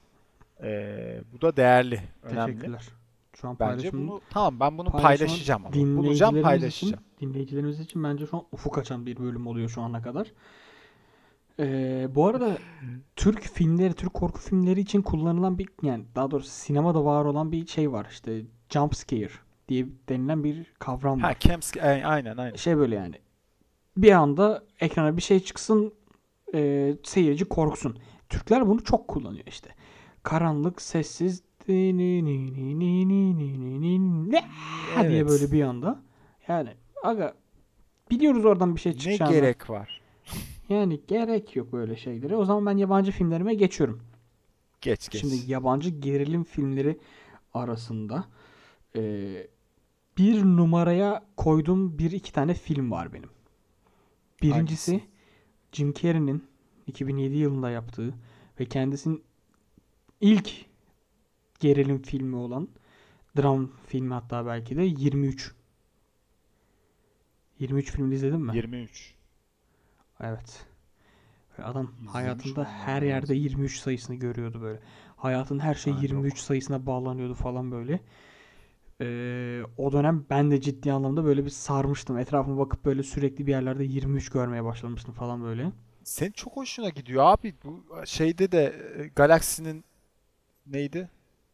e, 0.63 1.21
bu 1.33 1.41
da 1.41 1.57
değerli, 1.57 2.01
önemli. 2.23 2.53
Teşekkürler. 2.53 2.89
Şu 3.37 3.49
an 3.49 3.57
Bence 3.61 3.93
bunu 3.93 4.21
tamam 4.31 4.61
ben 4.61 4.79
bunu 4.79 4.91
paylaşacağım 4.91 5.67
ama. 5.67 5.75
Bulacağım 5.75 5.97
dinleyicilerimiz 5.97 6.37
için, 6.37 6.43
paylaşacağım. 6.43 7.05
dinleyicilerimiz 7.21 7.81
için 7.81 8.05
bence 8.05 8.27
şu 8.27 8.37
an 8.37 8.45
ufuk 8.53 8.79
açan 8.79 9.07
bir 9.07 9.17
bölüm 9.17 9.47
oluyor 9.47 9.69
şu 9.69 9.83
ana 9.83 10.03
kadar. 10.03 10.33
Ee, 11.59 12.09
bu 12.15 12.27
arada 12.27 12.59
Türk 13.17 13.43
filmleri, 13.43 13.95
Türk 13.95 14.15
korku 14.15 14.41
filmleri 14.41 14.81
için 14.81 15.03
kullanılan 15.03 15.59
bir 15.59 15.69
yani 15.83 16.05
daha 16.15 16.31
doğrusu 16.31 16.51
sinemada 16.51 17.05
var 17.05 17.25
olan 17.25 17.53
bir 17.53 17.67
şey 17.67 17.93
var. 17.93 18.07
İşte 18.11 18.43
jump 18.69 18.97
scare 18.97 19.31
diye 19.69 19.87
denilen 20.09 20.45
bir 20.45 20.67
kavram 20.79 21.21
Ha, 21.21 21.29
var. 21.29 21.37
Camps, 21.41 21.77
e, 21.77 22.03
aynen 22.05 22.37
aynen. 22.37 22.57
Şey 22.57 22.77
böyle 22.77 22.95
yani 22.95 23.15
bir 23.97 24.13
anda 24.13 24.65
ekrana 24.81 25.17
bir 25.17 25.23
şey 25.23 25.41
çıksın 25.41 25.93
e, 26.55 26.95
seyirci 27.03 27.45
korksun. 27.45 27.99
Türkler 28.29 28.69
bunu 28.69 28.85
çok 28.85 29.09
kullanıyor 29.09 29.45
işte. 29.47 29.75
Karanlık, 30.23 30.83
sessiz 30.83 31.43
evet. 34.97 35.11
diye 35.11 35.29
böyle 35.29 35.53
bir 35.53 35.63
anda. 35.63 36.03
Yani 36.49 36.71
aga 37.03 37.35
biliyoruz 38.11 38.45
oradan 38.45 38.75
bir 38.75 38.81
şey 38.81 38.93
çıkacağını. 38.93 39.33
Ne 39.33 39.37
gerek 39.37 39.71
var? 39.71 40.01
Yani 40.69 41.01
gerek 41.09 41.57
yok 41.57 41.75
öyle 41.75 41.97
şeylere. 41.97 42.37
O 42.37 42.45
zaman 42.45 42.67
ben 42.67 42.77
yabancı 42.77 43.13
filmlerime 43.13 43.55
geçiyorum. 43.55 44.03
Geç 44.81 45.09
geç. 45.09 45.21
Şimdi 45.21 45.53
yabancı 45.53 45.91
gerilim 45.91 46.45
filmleri 46.45 46.99
arasında 47.55 48.25
e, 48.97 49.03
bir 50.19 50.45
numaraya 50.45 51.25
koyduğum 51.37 51.99
bir 51.99 52.11
iki 52.11 52.33
tane 52.33 52.55
film 52.55 52.91
var 52.91 53.13
benim. 53.13 53.31
Birincisi 54.43 54.93
Hangisi? 54.93 55.11
Jim 55.73 55.93
Carrey'nin 55.93 56.45
2007 56.87 57.37
yılında 57.37 57.71
yaptığı 57.71 58.15
ve 58.61 58.65
kendisinin 58.65 59.23
ilk 60.21 60.51
gerilim 61.61 62.03
filmi 62.03 62.37
olan 62.37 62.69
dram 63.39 63.71
filmi 63.87 64.15
hatta 64.15 64.47
belki 64.47 64.77
de 64.77 64.83
23. 64.83 65.55
23 67.59 67.91
filmini 67.93 68.15
izledin 68.15 68.41
mi? 68.41 68.57
23. 68.57 69.15
Evet. 70.21 70.67
Ve 71.59 71.65
adam 71.65 71.93
İzlemiş 71.95 72.15
hayatında 72.15 72.65
her 72.65 73.03
yerde 73.03 73.35
23 73.35 73.79
sayısını 73.79 74.17
görüyordu 74.17 74.63
böyle. 74.63 74.81
Hayatın 75.17 75.59
her 75.59 75.75
şey 75.75 75.93
Ha, 75.93 75.99
yok. 75.99 76.11
23 76.11 76.39
sayısına 76.39 76.87
bağlanıyordu 76.87 77.35
falan 77.35 77.71
böyle. 77.73 78.01
Ee, 79.01 79.63
o 79.77 79.93
dönem 79.93 80.27
ben 80.31 80.51
de 80.51 80.61
ciddi 80.61 80.93
anlamda 80.93 81.25
böyle 81.25 81.45
bir 81.45 81.51
sarmıştım. 81.51 82.19
Etrafıma 82.19 82.59
bakıp 82.59 82.85
böyle 82.85 83.03
sürekli 83.03 83.47
bir 83.47 83.53
yerlerde 83.53 83.85
23 83.85 84.31
görmeye 84.31 84.65
başlamıştım 84.65 85.15
falan 85.15 85.43
böyle. 85.43 85.73
Senin 86.05 86.31
çok 86.33 86.57
hoşuna 86.57 86.89
gidiyor 86.89 87.25
abi. 87.27 87.55
Bu 87.65 87.85
şeyde 88.07 88.53
de 88.53 88.93
e, 88.99 89.07
Galaksinin 89.07 89.85
neydi? 90.67 91.09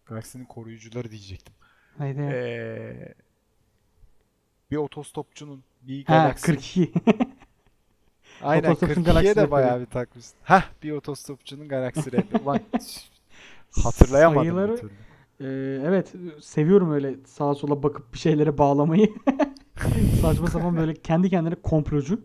Galaksinin 0.06 0.44
koruyucuları 0.44 1.10
diyecektim. 1.10 1.54
Neydi? 1.98 2.20
Ee, 2.20 3.14
bir 4.70 4.76
otostopçunun 4.76 5.64
bir 5.82 6.04
ha 6.04 6.16
galaksi. 6.16 6.46
42. 6.46 6.92
Aynen 8.42 8.70
Otostopçunun 8.70 9.04
42'ye 9.04 9.12
galaksi 9.12 9.36
de 9.36 9.50
bayağı 9.50 9.80
bir 9.80 9.86
takmışsın. 9.86 10.36
Hah 10.42 10.64
bir 10.82 10.92
otostopçunun 10.92 11.70
rapi. 11.70 12.36
Ulan 12.44 12.60
hatırlayamadım 13.84 14.42
bir 14.44 14.50
Sayıları 14.50 14.76
türlü. 14.76 15.05
Ee, 15.40 15.80
evet 15.84 16.14
seviyorum 16.40 16.92
öyle 16.92 17.16
sağa 17.26 17.54
sola 17.54 17.82
bakıp 17.82 18.12
bir 18.12 18.18
şeylere 18.18 18.58
bağlamayı. 18.58 19.12
Saçma 20.20 20.46
sapan 20.46 20.76
böyle 20.76 20.94
kendi 20.94 21.30
kendine 21.30 21.54
komplocu. 21.54 22.20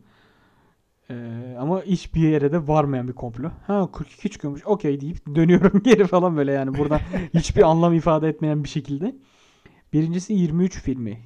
Ee, 1.10 1.56
ama 1.60 1.84
hiçbir 1.84 2.30
yere 2.30 2.52
de 2.52 2.68
varmayan 2.68 3.08
bir 3.08 3.14
komplo. 3.14 3.50
Ha 3.68 3.90
42 3.94 4.30
çıkıyormuş 4.30 4.66
okey 4.66 5.02
deyip 5.02 5.36
dönüyorum 5.36 5.84
geri 5.84 6.08
falan 6.08 6.38
böyle 6.38 6.52
yani 6.52 6.78
burada 6.78 7.00
hiçbir 7.34 7.62
anlam 7.62 7.94
ifade 7.94 8.30
etmeyen 8.30 8.64
bir 8.64 8.70
şekilde. 8.70 9.16
Birincisi 9.94 10.34
23 10.34 10.82
filmi. 10.82 11.18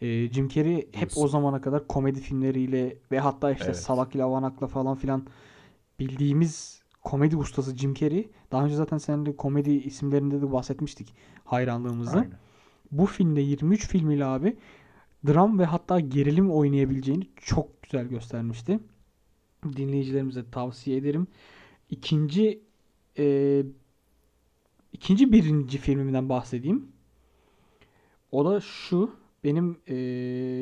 Ee, 0.00 0.32
Jim 0.32 0.48
Carrey 0.48 0.88
hep 0.92 1.10
o 1.16 1.28
zamana 1.28 1.60
kadar 1.60 1.86
komedi 1.86 2.20
filmleriyle 2.20 2.96
ve 3.12 3.20
hatta 3.20 3.52
işte 3.52 3.64
Evet. 3.64 3.76
Salak 3.76 4.14
ile 4.14 4.24
Avanak'la 4.24 4.66
falan 4.66 4.96
filan 4.96 5.26
bildiğimiz 5.98 6.79
komedi 7.02 7.36
ustası 7.36 7.76
Jim 7.76 7.94
Carrey. 7.94 8.30
Daha 8.52 8.64
önce 8.64 8.74
zaten 8.74 8.98
seninle 8.98 9.36
komedi 9.36 9.70
isimlerinde 9.70 10.42
de 10.42 10.52
bahsetmiştik 10.52 11.14
hayranlığımızı. 11.44 12.18
Aynen. 12.18 12.38
Bu 12.92 13.06
filmde 13.06 13.40
23 13.40 13.88
filmiyle 13.88 14.24
abi 14.24 14.56
dram 15.26 15.58
ve 15.58 15.64
hatta 15.64 16.00
gerilim 16.00 16.50
oynayabileceğini 16.50 17.26
çok 17.36 17.82
güzel 17.82 18.06
göstermişti. 18.06 18.80
Dinleyicilerimize 19.76 20.50
tavsiye 20.50 20.96
ederim. 20.96 21.26
İkinci 21.90 22.62
e, 23.18 23.62
ikinci 24.92 25.32
birinci 25.32 25.78
filmimden 25.78 26.28
bahsedeyim. 26.28 26.88
O 28.32 28.44
da 28.44 28.60
şu. 28.60 29.20
Benim 29.44 29.78
e, 29.86 29.94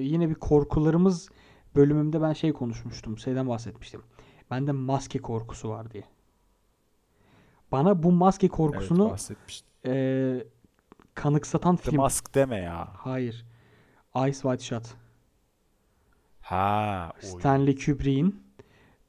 yine 0.03 0.29
bir 0.31 0.35
korkularımız 0.35 1.29
bölümümde 1.77 2.23
ben 2.23 2.33
şey 2.33 2.53
konuşmuştum. 2.53 3.19
Şeyden 3.19 3.49
bahsetmiştim. 3.49 4.01
Bende 4.51 4.73
maske 4.73 5.19
korkusu 5.19 5.69
var 5.69 5.91
diye. 5.91 6.05
Bana 7.73 8.03
bu 8.03 8.13
maske 8.13 8.47
Evet 8.47 8.57
korkusunu 8.57 9.11
bahsetmiştim. 9.11 9.69
e, 9.87 10.45
kanıksatan 11.15 11.77
The 11.77 11.83
film. 11.83 11.97
Mask 11.97 12.35
deme 12.35 12.57
ya. 12.57 12.89
Hayır. 12.97 13.47
Eyes 14.17 14.43
Wide 14.43 14.59
Shut. 14.59 14.87
Ha. 16.41 17.13
Stanley 17.21 17.77
Kubrick'in 17.77 18.43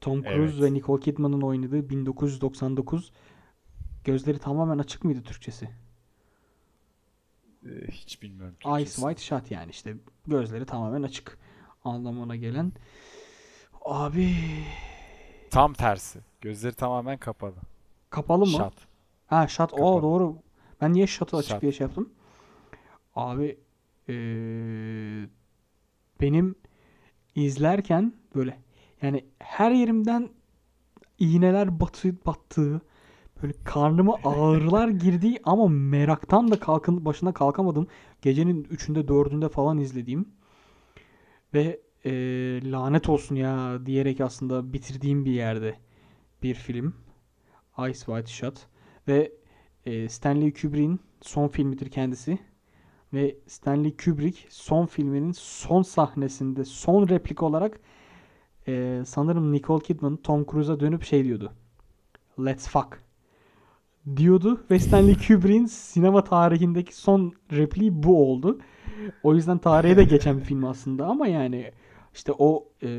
Tom 0.02 0.22
Cruise 0.24 0.54
Evet. 0.58 0.62
ve 0.62 0.74
Nicole 0.74 1.02
Kidman'ın 1.02 1.42
oynadığı 1.42 1.90
1999 1.90 3.12
Gözleri 4.04 4.40
tamamen 4.40 4.80
açık 4.80 5.04
mıydı 5.04 5.24
Türkçesi? 5.24 5.70
Ee, 7.66 7.70
hiç 7.92 8.22
bilmiyorum 8.22 8.56
Eyes 8.66 8.78
Türkçesini. 8.96 9.10
Wide 9.16 9.22
Shut 9.26 9.52
yani 9.52 9.72
işte 9.72 9.96
gözleri 10.28 10.66
tamamen 10.66 11.04
açık 11.04 11.38
anlamına 11.84 12.36
gelen. 12.36 12.72
Abi 13.86 14.36
Tam 15.52 15.74
tersi. 15.74 16.20
Gözleri 16.42 16.74
tamamen 16.74 17.18
kapalı. 17.18 17.56
Kapalı 18.10 18.46
mı? 18.46 18.52
Shut. 18.52 18.74
Ha 19.28 19.48
shut. 19.48 19.72
Kapalı. 19.72 20.02
doğru. 20.02 20.36
Ben 20.82 20.94
niye 20.94 21.08
shut'ı 21.08 21.38
açık 21.38 21.52
Shut. 21.52 21.62
diye 21.62 21.72
şey 21.72 21.86
yaptım? 21.86 22.10
Abi 23.16 23.58
eee, 24.08 25.30
benim 26.22 26.56
izlerken 27.36 28.14
böyle 28.36 28.60
yani 29.02 29.26
her 29.40 29.72
yerimden 29.72 30.30
iğneler 31.20 31.80
batı, 31.80 32.26
battığı 32.26 32.82
böyle 33.44 33.54
karnıma 33.64 34.20
ağrılar 34.24 34.88
girdiği 35.04 35.40
ama 35.44 35.68
meraktan 35.68 36.52
da 36.52 36.60
kalkın 36.60 37.06
başına 37.06 37.34
kalkamadım. 37.34 37.88
Gecenin 38.22 38.64
3'ünde 38.64 39.08
4'ünde 39.08 39.50
falan 39.50 39.78
izlediğim 39.78 40.30
ve 41.54 41.80
eee, 42.06 42.72
lanet 42.72 43.10
olsun 43.10 43.36
ya 43.36 43.86
diyerek 43.86 44.22
aslında 44.22 44.74
bitirdiğim 44.74 45.26
bir 45.26 45.32
yerde 45.32 45.76
bir 46.44 46.56
film. 46.56 46.96
Eyes 47.86 48.06
Wide 48.06 48.28
Shut 48.28 48.58
ve 49.08 49.32
e, 49.86 50.10
Stanley 50.10 50.54
Kubrick'in 50.54 51.00
son 51.22 51.48
filmidir 51.48 51.90
kendisi. 51.90 52.40
Ve 53.14 53.38
Stanley 53.48 53.98
Kubrick 53.98 54.40
son 54.50 54.86
filminin 54.86 55.32
son 55.32 55.82
sahnesinde 55.82 56.66
son 56.66 57.10
replik 57.10 57.44
olarak 57.44 57.80
e, 58.68 59.02
sanırım 59.06 59.52
Nicole 59.52 59.84
Kidman 59.84 60.16
Tom 60.18 60.46
Cruise'a 60.52 60.80
dönüp 60.80 61.04
şey 61.04 61.24
diyordu. 61.24 61.54
Let's 62.40 62.68
fuck 62.68 63.00
diyordu 64.16 64.64
ve 64.72 64.80
Stanley 64.80 65.16
Kubrick'in 65.28 65.66
sinema 65.66 66.24
tarihindeki 66.24 66.96
son 66.96 67.34
repliği 67.52 68.04
bu 68.04 68.32
oldu. 68.32 68.60
O 69.24 69.36
yüzden 69.36 69.58
tarihe 69.58 69.98
de 69.98 70.04
geçen 70.04 70.38
bir 70.38 70.44
film 70.44 70.66
aslında 70.66 71.06
ama 71.06 71.28
yani 71.28 71.72
işte 72.14 72.32
o 72.38 72.68
e, 72.84 72.90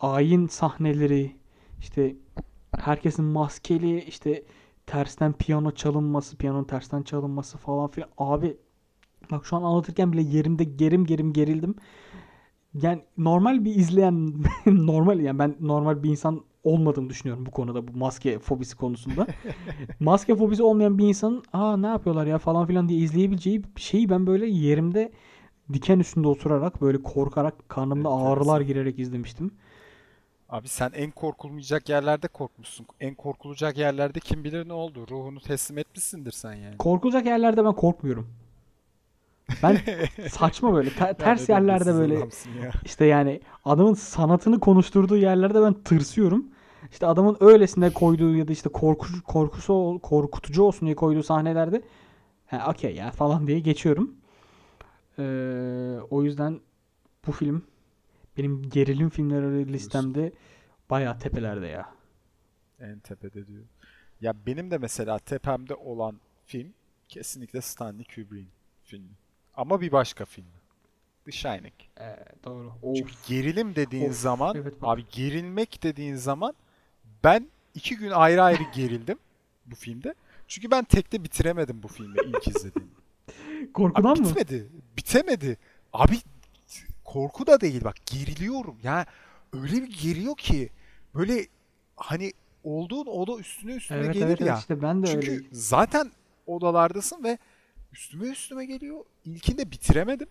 ayin 0.00 0.46
sahneleri 0.46 1.36
işte 1.80 2.16
herkesin 2.78 3.24
maskeli 3.24 4.04
işte 4.04 4.44
tersten 4.86 5.32
piyano 5.32 5.70
çalınması, 5.70 6.36
piyanonun 6.36 6.64
tersten 6.64 7.02
çalınması 7.02 7.58
falan 7.58 7.88
filan. 7.88 8.08
Abi 8.18 8.56
bak 9.30 9.46
şu 9.46 9.56
an 9.56 9.62
anlatırken 9.62 10.12
bile 10.12 10.22
yerimde 10.22 10.64
gerim 10.64 11.06
gerim 11.06 11.32
gerildim. 11.32 11.74
Yani 12.74 13.02
normal 13.18 13.64
bir 13.64 13.74
izleyen 13.74 14.34
normal 14.66 15.20
yani 15.20 15.38
ben 15.38 15.56
normal 15.60 16.02
bir 16.02 16.10
insan 16.10 16.40
olmadığımı 16.64 17.10
düşünüyorum 17.10 17.46
bu 17.46 17.50
konuda 17.50 17.88
bu 17.88 17.96
maske 17.98 18.38
fobisi 18.38 18.76
konusunda. 18.76 19.26
maske 20.00 20.36
fobisi 20.36 20.62
olmayan 20.62 20.98
bir 20.98 21.08
insanın 21.08 21.42
aa 21.52 21.76
ne 21.76 21.86
yapıyorlar 21.86 22.26
ya 22.26 22.38
falan 22.38 22.66
filan 22.66 22.88
diye 22.88 23.00
izleyebileceği 23.00 23.62
şeyi 23.76 24.08
ben 24.10 24.26
böyle 24.26 24.46
yerimde 24.46 25.12
diken 25.72 25.98
üstünde 26.00 26.28
oturarak 26.28 26.82
böyle 26.82 27.02
korkarak 27.02 27.68
karnımda 27.68 28.08
Evet, 28.10 28.20
ağrılar 28.22 28.60
evet. 28.60 28.68
girerek 28.68 28.98
izlemiştim. 28.98 29.50
Abi 30.52 30.68
sen 30.68 30.90
en 30.94 31.10
korkulmayacak 31.10 31.88
yerlerde 31.88 32.28
korkmuşsun. 32.28 32.86
En 33.00 33.14
korkulacak 33.14 33.78
yerlerde 33.78 34.20
kim 34.20 34.44
bilir 34.44 34.68
ne 34.68 34.72
oldu. 34.72 35.06
Ruhunu 35.10 35.40
teslim 35.40 35.78
etmişsindir 35.78 36.32
sen 36.32 36.54
yani. 36.54 36.78
Korkulacak 36.78 37.26
yerlerde 37.26 37.64
ben 37.64 37.72
korkmuyorum. 37.72 38.28
Ben 39.62 39.78
saçma 40.30 40.74
böyle 40.74 40.90
te- 40.90 41.14
ters 41.14 41.48
ne 41.48 41.54
yerlerde 41.54 41.94
böyle 41.94 42.14
ya. 42.14 42.26
işte 42.84 43.04
yani 43.04 43.40
adamın 43.64 43.94
sanatını 43.94 44.60
konuşturduğu 44.60 45.16
yerlerde 45.16 45.62
ben 45.62 45.74
tırsıyorum. 45.74 46.46
İşte 46.90 47.06
adamın 47.06 47.36
öylesine 47.40 47.90
koyduğu 47.90 48.36
ya 48.36 48.48
da 48.48 48.52
işte 48.52 48.68
korku, 48.68 49.06
korkusu 49.26 50.00
korkutucu 50.02 50.62
olsun 50.62 50.86
diye 50.86 50.96
koyduğu 50.96 51.22
sahnelerde 51.22 51.82
ha 52.46 52.70
okey 52.70 52.94
ya 52.94 53.10
falan 53.10 53.46
diye 53.46 53.60
geçiyorum. 53.60 54.14
Ee, 55.18 55.98
o 56.10 56.22
yüzden 56.22 56.60
bu 57.26 57.32
film 57.32 57.62
benim 58.38 58.70
gerilim 58.70 59.10
filmleri 59.10 59.72
listemde 59.72 60.32
bayağı 60.90 61.18
tepelerde 61.18 61.66
ya. 61.66 61.94
En 62.80 62.98
tepede 62.98 63.46
diyor. 63.46 63.64
Ya 64.20 64.34
benim 64.46 64.70
de 64.70 64.78
mesela 64.78 65.18
tepemde 65.18 65.74
olan 65.74 66.20
film 66.46 66.72
kesinlikle 67.08 67.60
Stanley 67.60 68.04
Kubrick'in 68.04 68.48
filmi. 68.84 69.10
Ama 69.54 69.80
bir 69.80 69.92
başka 69.92 70.24
film. 70.24 70.44
The 71.24 71.32
Shining. 71.32 71.72
Ee, 72.00 72.16
doğru. 72.44 72.72
Çünkü 72.96 73.12
gerilim 73.28 73.74
dediğin 73.76 74.10
Of, 74.10 74.16
zaman, 74.16 74.56
evet 74.56 74.82
bak. 74.82 74.88
abi 74.88 75.04
gerilmek 75.12 75.82
dediğin 75.82 76.16
zaman 76.16 76.54
ben 77.24 77.48
iki 77.74 77.96
gün 77.96 78.10
ayrı 78.10 78.42
ayrı 78.42 78.62
gerildim 78.74 79.18
bu 79.66 79.74
filmde. 79.74 80.14
Çünkü 80.48 80.70
ben 80.70 80.84
tekte 80.84 81.24
bitiremedim 81.24 81.82
bu 81.82 81.88
filmi 81.88 82.16
ilk 82.26 82.48
izlediğim. 82.48 82.90
Korkudan 83.74 84.10
Abi 84.12 84.20
mı? 84.20 84.26
bitmedi. 84.26 84.68
Bitemedi. 84.96 85.56
Abi 85.92 86.16
korku 87.12 87.46
da 87.46 87.60
değil 87.60 87.84
bak 87.84 87.96
geriliyorum. 88.06 88.76
Ya 88.82 89.06
öyle 89.52 89.72
bir 89.82 90.02
geriyor 90.02 90.36
ki 90.36 90.70
böyle 91.14 91.46
hani 91.96 92.32
olduğun 92.64 93.06
oda 93.06 93.38
üstüne 93.40 93.72
üstüne 93.72 93.98
Evet 93.98 94.14
gelir 94.14 94.26
evet 94.26 94.40
ya. 94.40 94.58
işte 94.58 94.82
ben 94.82 95.02
de 95.02 95.06
Çünkü 95.06 95.30
öyle. 95.32 95.44
zaten 95.52 96.10
odalardasın 96.46 97.24
ve 97.24 97.38
üstüme 97.92 98.26
üstüme 98.28 98.64
geliyor. 98.64 99.04
İlkinde 99.24 99.70
bitiremedim. 99.70 100.28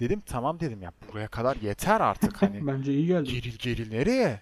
Dedim 0.00 0.22
tamam 0.26 0.60
dedim 0.60 0.82
ya 0.82 0.92
buraya 1.12 1.28
kadar 1.28 1.56
yeter 1.56 2.00
artık 2.00 2.42
hani. 2.42 2.66
Bence 2.66 2.92
iyi 2.94 3.06
geldi. 3.06 3.32
geril 3.32 3.56
geril 3.58 3.90
nereye? 3.90 4.40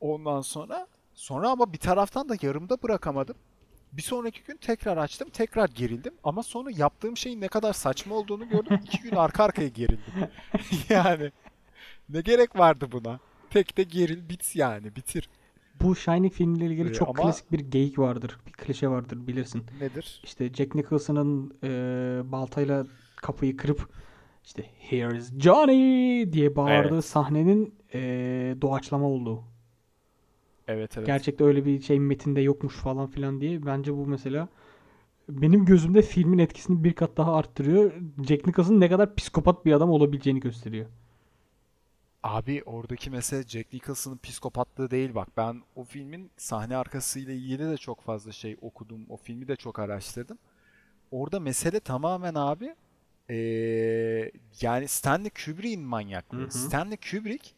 Ondan 0.00 0.40
sonra 0.40 0.86
sonra 1.14 1.50
ama 1.50 1.72
bir 1.72 1.78
taraftan 1.78 2.28
da 2.28 2.36
yarımda 2.42 2.82
bırakamadım. 2.82 3.36
Bir 3.92 4.02
sonraki 4.02 4.42
gün 4.44 4.56
tekrar 4.56 4.96
açtım, 4.96 5.28
tekrar 5.32 5.68
gerildim. 5.68 6.12
Ama 6.24 6.42
sonra 6.42 6.70
yaptığım 6.76 7.16
şeyin 7.16 7.40
ne 7.40 7.48
kadar 7.48 7.72
saçma 7.72 8.14
olduğunu 8.14 8.48
gördüm. 8.48 8.80
İki 8.84 9.02
gün 9.02 9.16
arka 9.16 9.44
arkaya 9.44 9.68
gerildim. 9.68 10.12
yani 10.88 11.30
ne 12.08 12.20
gerek 12.20 12.58
vardı 12.58 12.88
buna? 12.92 13.20
Tek 13.50 13.76
de 13.76 13.82
geril 13.82 14.28
bit 14.28 14.56
yani 14.56 14.96
bitir. 14.96 15.28
Bu 15.80 15.96
Shining 15.96 16.32
filmiyle 16.32 16.66
ilgili 16.66 16.90
Ee, 16.90 16.92
çok 16.92 17.08
ama- 17.08 17.22
klasik 17.22 17.52
bir 17.52 17.60
geyik 17.60 17.98
vardır. 17.98 18.38
Bir 18.46 18.52
klişe 18.52 18.88
vardır 18.88 19.26
bilirsin. 19.26 19.64
Nedir? 19.80 20.20
İşte 20.24 20.52
Jack 20.54 20.74
Nicholson'ın 20.74 21.54
e, 21.64 21.68
baltayla 22.32 22.86
kapıyı 23.16 23.56
kırıp 23.56 23.88
işte 24.44 24.64
Here's 24.78 25.32
Johnny 25.38 26.32
diye 26.32 26.56
bağırdığı 26.56 26.94
Evet. 26.94 27.04
sahnenin 27.04 27.74
e, 27.94 28.00
doğaçlama 28.62 29.06
olduğu. 29.06 29.44
Evet 30.68 30.98
evet. 30.98 31.06
Gerçekte 31.06 31.44
öyle 31.44 31.64
bir 31.64 31.80
şey 31.82 32.00
metinde 32.00 32.40
yokmuş 32.40 32.74
falan 32.74 33.06
filan 33.06 33.40
diye. 33.40 33.66
Bence 33.66 33.94
bu 33.94 34.06
mesela 34.06 34.48
benim 35.28 35.64
gözümde 35.64 36.02
filmin 36.02 36.38
etkisini 36.38 36.84
bir 36.84 36.92
kat 36.92 37.16
daha 37.16 37.34
arttırıyor. 37.34 37.92
Jack 38.28 38.46
Nicholson 38.46 38.80
ne 38.80 38.88
kadar 38.88 39.14
psikopat 39.14 39.66
bir 39.66 39.72
adam 39.72 39.90
olabileceğini 39.90 40.40
gösteriyor. 40.40 40.86
Abi 42.22 42.62
oradaki 42.66 43.10
mesele 43.10 43.42
Jack 43.42 43.72
Nicholson'ın 43.72 44.18
psikopatlığı 44.18 44.90
değil 44.90 45.14
bak. 45.14 45.28
Ben 45.36 45.62
o 45.76 45.84
filmin 45.84 46.30
sahne 46.36 46.76
arkasıyla 46.76 47.32
ilgili 47.32 47.70
de 47.70 47.76
çok 47.76 48.00
fazla 48.00 48.32
şey 48.32 48.56
okudum. 48.60 49.06
O 49.08 49.16
filmi 49.16 49.48
de 49.48 49.56
çok 49.56 49.78
araştırdım. 49.78 50.38
Orada 51.10 51.40
mesele 51.40 51.80
tamamen 51.80 52.34
abi 52.34 52.74
eee, 53.28 54.32
yani 54.60 54.88
Stanley 54.88 55.30
Kubrick'in 55.30 55.82
manyaklığı. 55.82 56.38
Hı 56.38 56.44
hı. 56.44 56.48
Stanley 56.48 56.96
Kubrick 57.10 57.50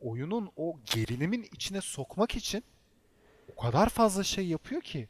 oyunun 0.00 0.50
o 0.56 0.76
gerilimin 0.94 1.42
içine 1.52 1.80
sokmak 1.80 2.36
için 2.36 2.64
o 3.56 3.60
kadar 3.62 3.88
fazla 3.88 4.24
şey 4.24 4.46
yapıyor 4.46 4.80
ki. 4.82 5.08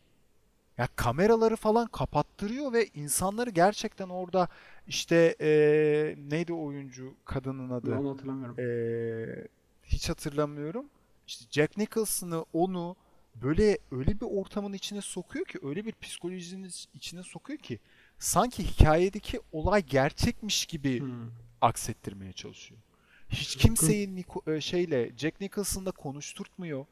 Ya 0.78 0.88
kameraları 0.96 1.56
falan 1.56 1.86
kapattırıyor 1.86 2.72
ve 2.72 2.86
insanları 2.86 3.50
gerçekten 3.50 4.08
orada 4.08 4.48
işte 4.86 5.36
eee, 5.40 6.16
neydi 6.30 6.52
oyuncu 6.52 7.14
kadının 7.24 7.70
adı? 7.70 7.96
Onu 7.96 8.10
hatırlamıyorum. 8.10 8.56
Ee, 8.58 9.48
hiç 9.84 10.08
hatırlamıyorum. 10.08 10.86
İşte 11.26 11.44
Jack 11.50 11.76
Nicholson'ı 11.76 12.44
onu 12.52 12.96
böyle 13.42 13.78
öyle 13.92 14.20
bir 14.20 14.26
ortamın 14.26 14.72
içine 14.72 15.00
sokuyor 15.00 15.46
ki 15.46 15.58
öyle 15.62 15.84
bir 15.84 15.92
psikolojinin 15.92 16.70
içine 16.94 17.22
sokuyor 17.22 17.58
ki 17.58 17.78
sanki 18.18 18.64
hikayedeki 18.64 19.40
olay 19.52 19.82
gerçekmiş 19.86 20.66
gibi 20.66 21.00
Hmm. 21.00 21.30
aksettirmeye 21.60 22.32
çalışıyor. 22.32 22.80
Hiç 23.30 23.56
kimseyi 23.56 24.08
Nico- 24.08 24.54
e, 24.56 24.60
şeyle 24.60 25.12
Jack 25.16 25.40
Nicholson'la 25.40 25.90
konuşturtmuyor 25.90 26.86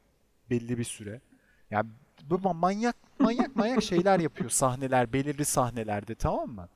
belli 0.49 0.77
bir 0.77 0.83
süre. 0.83 1.21
Yani 1.71 1.89
böyle 2.29 2.53
manyak 2.53 2.95
manyak 3.19 3.55
manyak 3.55 3.83
şeyler 3.83 4.19
yapıyor 4.19 4.49
sahneler 4.49 5.13
belirli 5.13 5.45
sahnelerde 5.45 6.15
tamam 6.15 6.49
mı? 6.49 6.69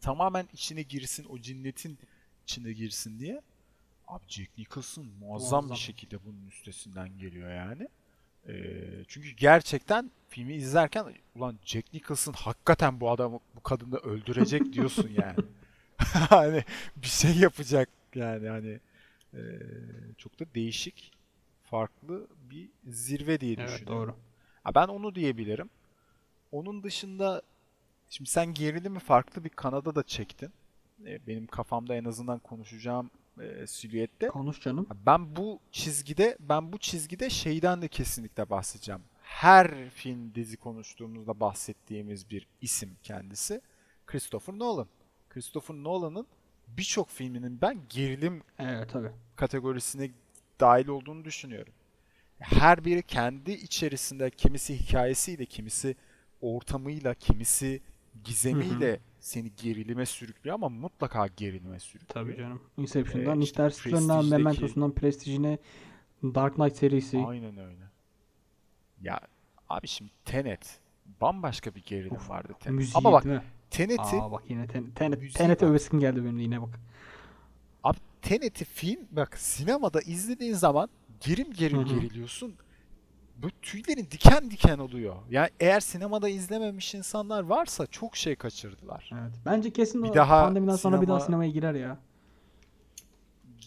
Tamamen 0.00 0.48
içine 0.52 0.82
girsin 0.82 1.26
o 1.28 1.38
cinnetin 1.38 1.98
içine 2.44 2.72
girsin 2.72 3.18
diye. 3.20 3.42
Abi 4.08 4.24
Jack 4.28 4.58
Nicholson 4.58 5.04
muazzam, 5.04 5.30
Muazzam. 5.30 5.70
bir 5.70 5.80
şekilde 5.80 6.24
bunun 6.24 6.46
üstesinden 6.46 7.18
geliyor 7.18 7.50
yani. 7.54 7.88
Ee, 8.48 9.04
çünkü 9.08 9.30
gerçekten 9.30 10.10
filmi 10.28 10.54
izlerken 10.54 11.06
ulan 11.36 11.58
Jack 11.64 11.92
Nicholson 11.92 12.32
hakikaten 12.32 13.00
bu 13.00 13.10
adamı 13.10 13.40
bu 13.56 13.60
kadını 13.62 13.96
öldürecek 13.96 14.72
diyorsun 14.72 15.10
yani. 15.18 15.36
hani 16.28 16.64
bir 16.96 17.06
şey 17.06 17.36
yapacak 17.36 17.88
yani 18.16 18.48
hani 18.48 18.80
ee, 19.34 19.38
çok 20.18 20.40
da 20.40 20.44
değişik 20.54 21.12
farklı 21.64 22.26
bir 22.50 22.68
zirve 22.86 23.40
diye 23.40 23.54
Evet 23.58 23.68
düşünüyorum. 23.68 23.98
doğru. 24.08 24.16
Ha, 24.64 24.74
ben 24.74 24.88
onu 24.88 25.14
diyebilirim. 25.14 25.70
Onun 26.52 26.82
dışında 26.82 27.42
şimdi 28.10 28.30
sen 28.30 28.54
gerilimi 28.54 28.98
farklı 28.98 29.44
bir 29.44 29.48
kanada 29.48 29.94
da 29.94 30.02
çektin. 30.02 30.52
E, 31.06 31.26
Benim 31.26 31.46
kafamda 31.46 31.94
en 31.94 32.04
azından 32.04 32.38
konuşacağım 32.38 33.10
e, 33.40 33.66
silüette. 33.66 34.28
Konuş 34.28 34.60
canım. 34.60 34.86
Ben 35.06 35.36
bu 35.36 35.60
çizgide 35.72 36.36
ben 36.40 36.72
bu 36.72 36.78
çizgide 36.78 37.30
şeyden 37.30 37.82
de 37.82 37.88
kesinlikle 37.88 38.50
bahsedeceğim. 38.50 39.00
Her 39.22 39.90
film 39.90 40.34
dizi 40.34 40.56
konuştuğumuzda 40.56 41.40
bahsettiğimiz 41.40 42.30
bir 42.30 42.46
isim 42.60 42.96
kendisi. 43.02 43.60
Christopher 44.06 44.58
Nolan. 44.58 44.86
Christopher 45.30 45.76
Nolan'ın 45.76 46.26
birçok 46.78 47.10
filminin 47.10 47.60
ben 47.60 47.78
gerilim 47.88 48.42
Evet 48.58 48.90
tabii. 48.92 49.10
kategorisine 49.36 50.10
dahil 50.60 50.88
olduğunu 50.88 51.24
düşünüyorum. 51.24 51.72
Her 52.38 52.84
biri 52.84 53.02
kendi 53.02 53.52
içerisinde 53.52 54.30
kimisi 54.30 54.80
hikayesiyle, 54.80 55.46
kimisi 55.46 55.96
ortamıyla, 56.40 57.14
kimisi 57.14 57.82
gizemiyle 58.24 59.00
seni 59.20 59.52
gerilime 59.56 60.06
sürüklüyor 60.06 60.54
ama 60.54 60.68
mutlaka 60.68 61.26
gerilime 61.26 61.80
sürüklüyor. 61.80 62.26
Tabii 62.26 62.36
canım. 62.36 62.62
Inception'dan, 62.76 63.40
Ee, 63.40 63.44
işte 63.44 63.62
Interstellar'dan, 63.62 64.24
Memento'sundan, 64.26 64.92
Prestige'ine, 64.94 65.58
Dark 66.22 66.54
Knight 66.54 66.76
serisi. 66.76 67.18
Aynen 67.26 67.58
öyle. 67.58 67.84
Ya 69.02 69.20
abi 69.68 69.86
şimdi 69.88 70.10
Tenet 70.24 70.78
bambaşka 71.20 71.74
bir 71.74 71.82
gerilim 71.82 72.12
Of, 72.16 72.30
vardı 72.30 72.52
Tenet. 72.60 72.76
Müziği 72.78 72.92
Ama 72.98 73.12
bak? 73.12 73.24
Tenet'i 73.76 74.16
Aa 74.16 74.32
bak 74.32 74.42
yine 74.48 74.66
ten, 74.66 74.90
Tenet, 74.90 75.34
Tenet'e 75.34 75.66
bak. 75.66 75.70
övesim 75.70 76.00
geldi 76.00 76.24
benim 76.24 76.38
yine 76.38 76.62
bak. 76.62 76.80
Abi 77.82 77.98
Tenet'i 78.22 78.64
film 78.64 79.00
bak 79.10 79.38
sinemada 79.38 80.00
izlediğin 80.00 80.54
zaman 80.54 80.88
gerim 81.20 81.52
gerim 81.52 81.78
Hı 81.78 81.82
hı. 81.82 82.00
geriliyorsun. 82.00 82.54
bu 83.36 83.50
tüylerin 83.62 84.08
diken 84.10 84.50
diken 84.50 84.78
oluyor. 84.78 85.16
Yani 85.30 85.48
eğer 85.60 85.80
sinemada 85.80 86.28
izlememiş 86.28 86.94
insanlar 86.94 87.42
varsa 87.42 87.86
çok 87.86 88.16
şey 88.16 88.36
kaçırdılar. 88.36 89.10
Evet. 89.12 89.32
Bence 89.46 89.70
kesin 89.72 90.02
Bir 90.02 90.08
o 90.08 90.14
daha 90.14 90.44
pandemiden 90.44 90.76
sonra 90.76 91.02
bir 91.02 91.06
daha 91.06 91.16
sinema- 91.16 91.26
sinemaya 91.26 91.50
girer 91.50 91.74
ya. 91.74 91.98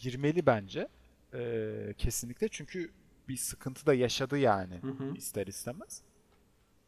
Girmeli 0.01 0.45
bence. 0.45 0.87
Ee, 1.33 1.93
kesinlikle 1.97 2.47
çünkü 2.47 2.91
bir 3.27 3.37
sıkıntı 3.37 3.85
da 3.85 3.93
yaşadı 3.93 4.37
yani 4.37 4.75
Hı 4.81 4.87
hı. 4.91 5.13
ister 5.15 5.47
istemez. 5.47 6.01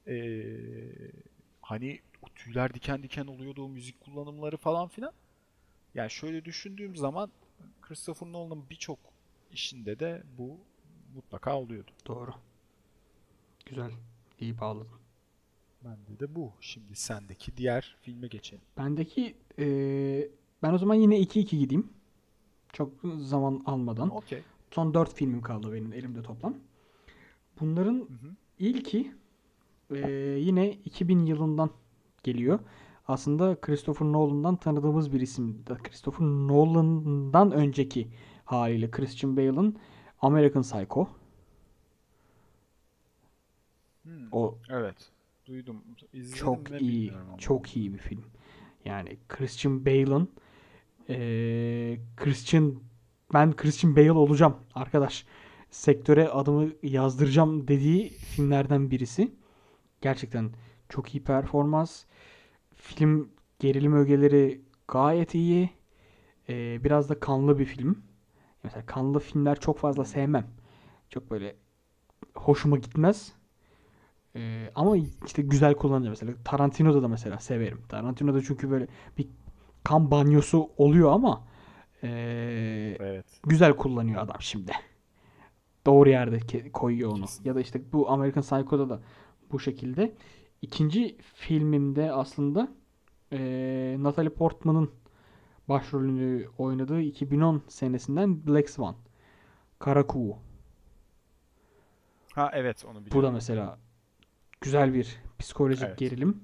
Ee, 0.07 0.13
hani 1.61 1.99
o 2.21 2.27
tüyler 2.35 2.73
diken 2.73 3.03
diken 3.03 3.27
oluyordu 3.27 3.63
o 3.65 3.69
müzik 3.69 4.01
kullanımları 4.01 4.57
falan 4.57 4.87
filan. 4.87 5.11
Yani 5.95 6.11
şöyle 6.11 6.45
düşündüğüm 6.45 6.95
zaman 6.95 7.31
Christopher 7.81 8.31
Nolan'ın 8.31 8.69
birçok 8.69 8.99
işinde 9.51 9.99
de 9.99 10.23
bu 10.37 10.57
mutlaka 11.15 11.57
oluyordu. 11.57 11.91
Doğru. 12.07 12.31
Güzel. 13.65 13.91
İyi 14.39 14.59
bağladın. 14.59 14.99
Bende 15.85 16.19
de 16.19 16.35
bu. 16.35 16.51
Şimdi 16.61 16.95
sendeki 16.95 17.57
diğer 17.57 17.97
filme 18.01 18.27
geçelim. 18.27 18.63
Bendeki 18.77 19.35
eee, 19.57 20.29
ben 20.63 20.73
o 20.73 20.77
zaman 20.77 20.95
yine 20.95 21.19
2-2 21.19 21.57
gideyim. 21.59 21.89
Çok 22.73 22.93
zaman 23.17 23.61
almadan. 23.65 24.09
Okey. 24.15 24.43
Son 24.71 24.93
4 24.93 25.13
filmim 25.13 25.41
kaldı 25.41 25.73
benim 25.73 25.93
elimde 25.93 26.21
toplam. 26.23 26.55
Bunların 27.59 27.95
Hı 27.95 28.27
hı. 28.27 28.35
ilki 28.59 29.11
eee, 29.91 30.09
yine 30.39 30.71
2000 30.71 31.25
yılından 31.25 31.69
geliyor. 32.23 32.59
Aslında 33.07 33.61
Christopher 33.61 34.05
Nolan'dan 34.07 34.55
tanıdığımız 34.55 35.13
bir 35.13 35.21
isim. 35.21 35.65
Christopher 35.83 36.25
Nolan'dan 36.25 37.51
önceki 37.51 38.07
haliyle 38.45 38.91
Christian 38.91 39.37
Bale'ın 39.37 39.75
American 40.21 40.61
Psycho. 40.63 41.07
Hmm, 44.03 44.27
O 44.31 44.57
Evet. 44.69 45.11
Duydum. 45.45 45.83
İzledim 46.13 46.37
çok 46.37 46.81
iyi, 46.81 47.13
çok 47.37 47.77
iyi 47.77 47.93
bir 47.93 47.97
film. 47.97 48.23
Yani 48.85 49.17
Christian 49.29 49.85
Bale'ın 49.85 50.29
eee, 51.09 51.99
Christian 52.17 52.75
ben 53.33 53.55
Christian 53.55 53.95
Bale 53.95 54.11
olacağım 54.11 54.55
arkadaş. 54.75 55.25
Sektöre 55.71 56.29
adımı 56.29 56.69
yazdıracağım 56.83 57.67
dediği 57.67 58.09
filmlerden 58.09 58.91
birisi. 58.91 59.31
Gerçekten 60.01 60.51
çok 60.89 61.15
iyi 61.15 61.23
performans. 61.23 62.03
Film 62.75 63.29
gerilim 63.59 63.93
ögeleri 63.93 64.61
gayet 64.87 65.35
iyi. 65.35 65.69
Eee, 66.47 66.79
biraz 66.83 67.09
da 67.09 67.19
kanlı 67.19 67.59
bir 67.59 67.65
film. 67.65 68.03
Mesela 68.63 68.85
kanlı 68.85 69.19
filmler 69.19 69.59
çok 69.59 69.77
fazla 69.79 70.05
sevmem. 70.05 70.47
Çok 71.09 71.31
böyle 71.31 71.55
hoşuma 72.35 72.77
gitmez. 72.77 73.33
Ee, 74.35 74.71
ama 74.75 74.97
işte 75.25 75.41
güzel 75.41 75.75
kullanınca 75.75 76.09
mesela 76.09 76.33
Tarantino'da 76.45 77.01
da 77.03 77.07
mesela 77.07 77.39
severim. 77.39 77.81
Tarantino'da 77.89 78.41
çünkü 78.41 78.71
böyle 78.71 78.87
bir 79.17 79.27
kan 79.83 80.11
banyosu 80.11 80.69
oluyor 80.77 81.11
ama 81.11 81.47
ee, 82.03 82.97
Evet. 82.99 83.25
güzel 83.47 83.75
kullanıyor 83.75 84.21
adam 84.21 84.37
şimdi. 84.39 84.71
Doğru 85.85 86.09
yerde 86.09 86.71
koyuyor 86.71 87.11
onu. 87.11 87.21
Kesinlikle. 87.21 87.49
Ya 87.49 87.55
da 87.55 87.61
işte 87.61 87.81
bu 87.93 88.09
American 88.09 88.41
Psycho'da 88.41 88.89
da 88.89 89.01
bu 89.51 89.59
şekilde. 89.59 90.13
İkinci 90.61 91.17
filmimde 91.33 92.11
aslında 92.11 92.67
ee, 93.33 93.95
Natalie 93.99 94.29
Portman'ın 94.29 94.91
başrolünü 95.69 96.47
oynadığı 96.57 97.01
2010 97.01 97.61
senesinden 97.67 98.47
Black 98.47 98.69
Swan. 98.69 98.95
Kara 99.79 100.07
Kuğu. 100.07 100.37
Ha 102.33 102.51
evet 102.53 102.85
onu 102.85 102.95
Bu 102.97 103.01
da 103.01 103.05
biliyorum. 103.05 103.33
mesela 103.33 103.79
güzel 104.61 104.93
bir 104.93 105.17
psikolojik 105.39 105.83
Evet. 105.87 105.99
gerilim. 105.99 106.43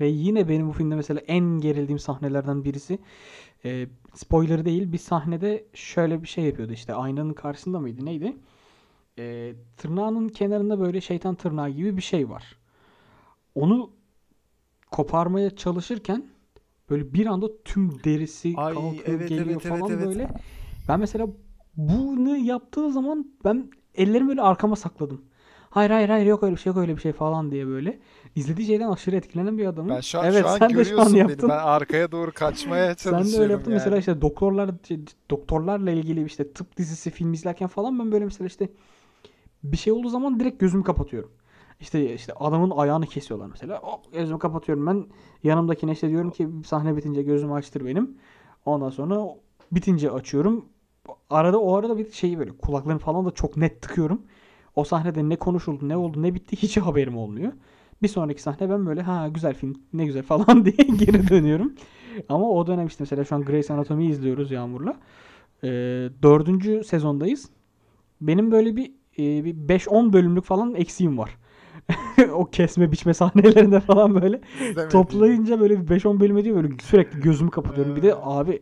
Ve 0.00 0.06
yine 0.06 0.48
benim 0.48 0.68
bu 0.68 0.72
filmde 0.72 0.94
mesela 0.94 1.20
en 1.20 1.44
gerildiğim 1.44 1.98
sahnelerden 1.98 2.64
birisi 2.64 2.98
e, 3.64 3.86
spoiler 4.14 4.64
değil 4.64 4.92
bir 4.92 4.98
sahnede 4.98 5.64
şöyle 5.74 6.22
bir 6.22 6.28
şey 6.28 6.44
yapıyordu 6.44 6.72
işte 6.72 6.94
aynanın 6.94 7.32
karşısında 7.34 7.80
mıydı 7.80 8.04
neydi? 8.04 8.36
E, 9.18 9.54
tırnağının 9.76 10.28
kenarında 10.28 10.80
böyle 10.80 11.00
şeytan 11.00 11.34
tırnağı 11.34 11.70
gibi 11.70 11.96
bir 11.96 12.02
şey 12.02 12.28
var. 12.30 12.56
Onu 13.54 13.90
koparmaya 14.90 15.56
çalışırken 15.56 16.26
böyle 16.90 17.14
bir 17.14 17.26
anda 17.26 17.62
tüm 17.64 18.04
derisi 18.04 18.52
Ay, 18.56 18.74
kalkıyor 18.74 19.04
evet, 19.06 19.28
geliyor 19.28 19.46
evet, 19.46 19.66
evet, 19.66 19.78
falan 19.78 19.92
evet. 19.92 20.06
böyle. 20.06 20.28
Ben 20.88 21.00
mesela 21.00 21.26
bunu 21.76 22.36
yaptığı 22.36 22.92
zaman 22.92 23.32
ben 23.44 23.70
ellerimi 23.94 24.28
böyle 24.28 24.42
arkama 24.42 24.76
sakladım. 24.76 25.24
Hayır 25.70 25.90
hayır 25.90 26.08
hayır 26.08 26.26
yok 26.26 26.42
öyle 26.42 26.54
bir 26.54 26.60
şey 26.60 26.70
yok 26.70 26.76
öyle 26.76 26.96
bir 26.96 27.00
şey 27.00 27.12
falan 27.12 27.50
diye 27.50 27.66
böyle. 27.66 27.98
İzlediği 28.36 28.66
şeyden 28.66 28.88
aşırı 28.88 29.16
etkilenen 29.16 29.58
bir 29.58 29.66
adamım. 29.66 29.90
Ben 29.90 30.00
şu 30.00 30.20
an, 30.20 30.24
evet 30.24 30.42
şu 30.42 30.48
an 30.48 30.58
sen 30.58 30.70
de 30.70 30.72
şu 30.72 30.78
an 30.78 30.84
görüyorsun 30.84 31.14
beni. 31.14 31.18
yaptın. 31.18 31.48
Ben 31.48 31.58
arkaya 31.58 32.12
doğru 32.12 32.32
kaçmaya 32.32 32.94
Sen 32.98 33.12
de 33.12 33.16
öyle 33.16 33.24
çalışıyorum 33.24 33.50
yaptın. 33.50 33.70
yani. 33.70 33.78
Mesela 33.78 33.98
işte 33.98 34.20
doktorlar 34.20 34.70
doktorlarla 35.30 35.90
ilgili 35.90 36.24
işte 36.24 36.52
tıp 36.52 36.76
dizisi 36.76 37.10
film 37.10 37.32
izlerken 37.32 37.68
falan 37.68 37.98
ben 37.98 38.12
böyle 38.12 38.24
mesela 38.24 38.46
işte 38.46 38.68
bir 39.62 39.76
şey 39.76 39.92
olduğu 39.92 40.08
zaman 40.08 40.40
direkt 40.40 40.60
gözümü 40.60 40.84
kapatıyorum. 40.84 41.30
İşte 41.82 42.14
işte 42.14 42.32
adamın 42.32 42.70
ayağını 42.70 43.06
kesiyorlar 43.06 43.46
mesela. 43.46 43.78
Hop 43.82 44.12
gözümü 44.12 44.38
kapatıyorum 44.38 44.86
ben. 44.86 45.06
Yanımdakine 45.42 45.92
işte 45.92 46.08
diyorum 46.08 46.30
ki 46.30 46.48
sahne 46.66 46.96
bitince 46.96 47.22
gözümü 47.22 47.52
açtır 47.52 47.86
benim. 47.86 48.16
Ondan 48.64 48.90
sonra 48.90 49.26
bitince 49.72 50.10
açıyorum. 50.10 50.64
Arada 51.30 51.60
o 51.60 51.76
arada 51.76 51.98
bir 51.98 52.12
şey 52.12 52.38
böyle 52.38 52.50
kulaklarını 52.50 52.98
falan 52.98 53.26
da 53.26 53.30
çok 53.30 53.56
net 53.56 53.82
tıkıyorum. 53.82 54.22
O 54.76 54.84
sahnede 54.84 55.28
ne 55.28 55.36
konuşuldu, 55.36 55.88
ne 55.88 55.96
oldu, 55.96 56.22
ne 56.22 56.34
bitti 56.34 56.56
hiç 56.56 56.76
haberim 56.76 57.16
olmuyor. 57.16 57.52
Bir 58.02 58.08
sonraki 58.08 58.42
sahne 58.42 58.70
ben 58.70 58.86
böyle 58.86 59.02
ha 59.02 59.28
güzel 59.28 59.54
film, 59.54 59.74
ne 59.92 60.06
güzel 60.06 60.22
falan 60.32 60.64
diye 60.64 60.86
geri 60.98 61.28
dönüyorum. 61.28 61.72
Ama 62.28 62.50
o 62.50 62.66
dönem 62.66 62.86
işte 62.86 63.02
mesela 63.02 63.24
şu 63.24 63.34
an 63.34 63.42
Grey's 63.42 63.70
Anatomy'yi 63.70 64.10
izliyoruz 64.10 64.50
Yağmur'la. 64.50 64.96
Ee, 65.64 65.68
dördüncü 66.22 66.84
sezondayız. 66.84 67.48
Benim 68.20 68.52
böyle 68.52 68.76
bir, 68.76 68.92
e, 69.18 69.44
bir 69.44 69.54
5-10 69.54 70.12
bölümlük 70.12 70.44
falan 70.44 70.74
eksiğim 70.74 71.18
var. 71.18 71.41
o 72.32 72.44
kesme 72.44 72.92
biçme 72.92 73.14
sahnelerinde 73.14 73.80
falan 73.80 74.22
böyle 74.22 74.40
İzlemediğim. 74.54 74.90
toplayınca 74.90 75.60
böyle 75.60 75.80
bir 75.80 75.88
5-10 75.88 76.20
bölüm 76.20 76.38
ediyor 76.38 76.56
böyle 76.56 76.68
sürekli 76.82 77.20
gözümü 77.20 77.50
kapatıyorum. 77.50 77.96
Bir 77.96 78.02
de 78.02 78.14
abi 78.22 78.60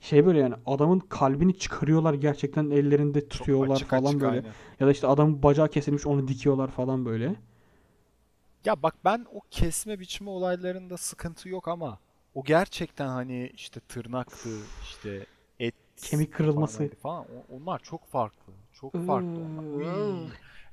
şey 0.00 0.26
böyle 0.26 0.38
yani 0.38 0.54
adamın 0.66 0.98
kalbini 0.98 1.58
çıkarıyorlar 1.58 2.14
gerçekten 2.14 2.70
ellerinde 2.70 3.28
tutuyorlar 3.28 3.74
açık 3.74 3.90
falan 3.90 4.04
açık, 4.04 4.20
böyle. 4.20 4.36
aynen. 4.36 4.52
Ya 4.80 4.86
da 4.86 4.90
işte 4.90 5.06
adamın 5.06 5.42
bacağı 5.42 5.68
kesilmiş 5.68 6.06
onu 6.06 6.28
dikiyorlar 6.28 6.68
falan 6.68 7.04
böyle. 7.04 7.34
Ya 8.64 8.82
bak 8.82 8.94
ben 9.04 9.26
o 9.32 9.40
kesme 9.50 10.00
biçme 10.00 10.30
olaylarında 10.30 10.96
sıkıntı 10.96 11.48
yok 11.48 11.68
ama 11.68 11.98
o 12.34 12.44
gerçekten 12.44 13.08
hani 13.08 13.50
işte 13.54 13.80
tırnaktı, 13.80 14.48
işte 14.82 15.26
et 15.60 15.74
Kemik 15.96 16.34
kırılması. 16.34 16.88
falan 17.02 17.24
o- 17.24 17.56
onlar 17.56 17.78
çok 17.78 18.06
farklı. 18.06 18.52
Çok 18.72 19.06
farklı 19.06 19.42
onlar. 19.42 19.84
Iıı. 19.84 20.28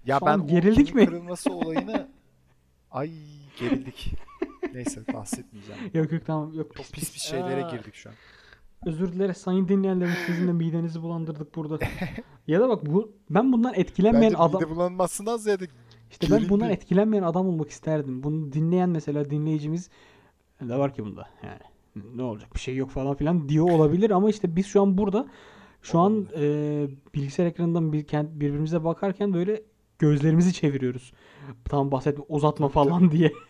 Ya 0.05 0.19
ben 0.25 0.47
gerildik 0.47 0.75
kemik 0.75 0.95
mi? 0.95 1.05
kırılması 1.05 1.53
olayını 1.53 2.07
ay 2.97 3.11
gerildik. 3.59 4.13
Neyse 4.73 5.01
bahsetmeyeceğim. 5.13 5.81
Yok 5.93 6.11
yok 6.11 6.25
tamam 6.25 6.53
yok 6.53 6.75
Çok 6.75 6.85
pis 6.85 7.13
pis 7.13 7.21
şeylere 7.21 7.65
Aa, 7.65 7.69
girdik 7.71 7.95
şu 7.95 8.09
an. 8.09 8.15
Özür 8.85 9.13
dileriz 9.13 9.37
sayın 9.37 9.67
dinleyenlerim 9.67 10.13
sizin 10.25 10.47
de 10.47 10.53
midenizi 10.53 11.01
bulandırdık 11.01 11.55
burada. 11.55 11.79
ya 12.47 12.59
da 12.59 12.69
bak 12.69 12.85
bu 12.85 13.11
ben 13.29 13.53
bundan 13.53 13.73
etkilenmeyen 13.73 14.33
Bence 14.33 14.43
adam 14.43 14.61
mide 14.61 14.69
bulanmasından 14.69 15.37
ziyade 15.37 15.67
işte 16.11 16.27
ben 16.31 16.49
bundan 16.49 16.69
etkilenmeyen 16.69 17.23
adam 17.23 17.47
olmak 17.47 17.69
isterdim. 17.69 18.23
Bunu 18.23 18.53
dinleyen 18.53 18.89
mesela 18.89 19.29
dinleyicimiz 19.29 19.89
ne 20.61 20.77
var 20.77 20.93
ki 20.93 21.05
bunda 21.05 21.29
yani 21.43 21.59
ne 22.15 22.23
olacak 22.23 22.55
bir 22.55 22.59
şey 22.59 22.75
yok 22.75 22.89
falan 22.89 23.15
filan 23.15 23.49
diyor 23.49 23.69
olabilir 23.69 24.09
ama 24.09 24.29
işte 24.29 24.55
biz 24.55 24.65
şu 24.65 24.81
an 24.81 24.97
burada 24.97 25.27
şu 25.81 25.99
an 25.99 26.27
e, 26.37 26.87
bilgisayar 27.15 27.45
ekranından 27.45 27.93
bir, 27.93 28.05
birbirimize 28.39 28.83
bakarken 28.83 29.33
böyle 29.33 29.61
gözlerimizi 29.99 30.53
çeviriyoruz. 30.53 31.13
Tam 31.65 31.91
bahsetme 31.91 32.23
uzatma 32.29 32.69
falan 32.69 33.11
diye. 33.11 33.33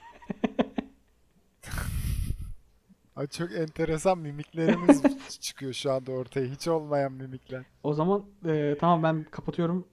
Ay 3.15 3.27
çok 3.27 3.51
enteresan 3.51 4.17
mimiklerimiz 4.17 5.03
çıkıyor 5.41 5.73
şu 5.73 5.91
anda 5.91 6.11
ortaya. 6.11 6.45
Hiç 6.45 6.67
olmayan 6.67 7.11
mimikler. 7.11 7.63
O 7.83 7.93
zaman 7.93 8.25
e, 8.45 8.77
tamam 8.79 9.03
ben 9.03 9.25
kapatıyorum. 9.31 9.87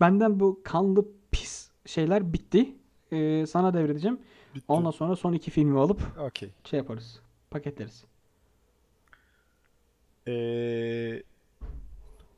Benden 0.00 0.40
bu 0.40 0.60
kanlı 0.64 1.06
pis 1.30 1.70
şeyler 1.86 2.32
bitti. 2.32 2.74
E, 3.12 3.46
sana 3.46 3.74
devredeceğim. 3.74 4.18
Bitti. 4.54 4.64
Ondan 4.68 4.90
sonra 4.90 5.16
son 5.16 5.32
iki 5.32 5.50
filmi 5.50 5.78
alıp 5.78 6.02
Okey. 6.18 6.50
şey 6.64 6.78
yaparız. 6.78 7.20
Paketleriz. 7.50 8.04
Ee, 10.28 11.22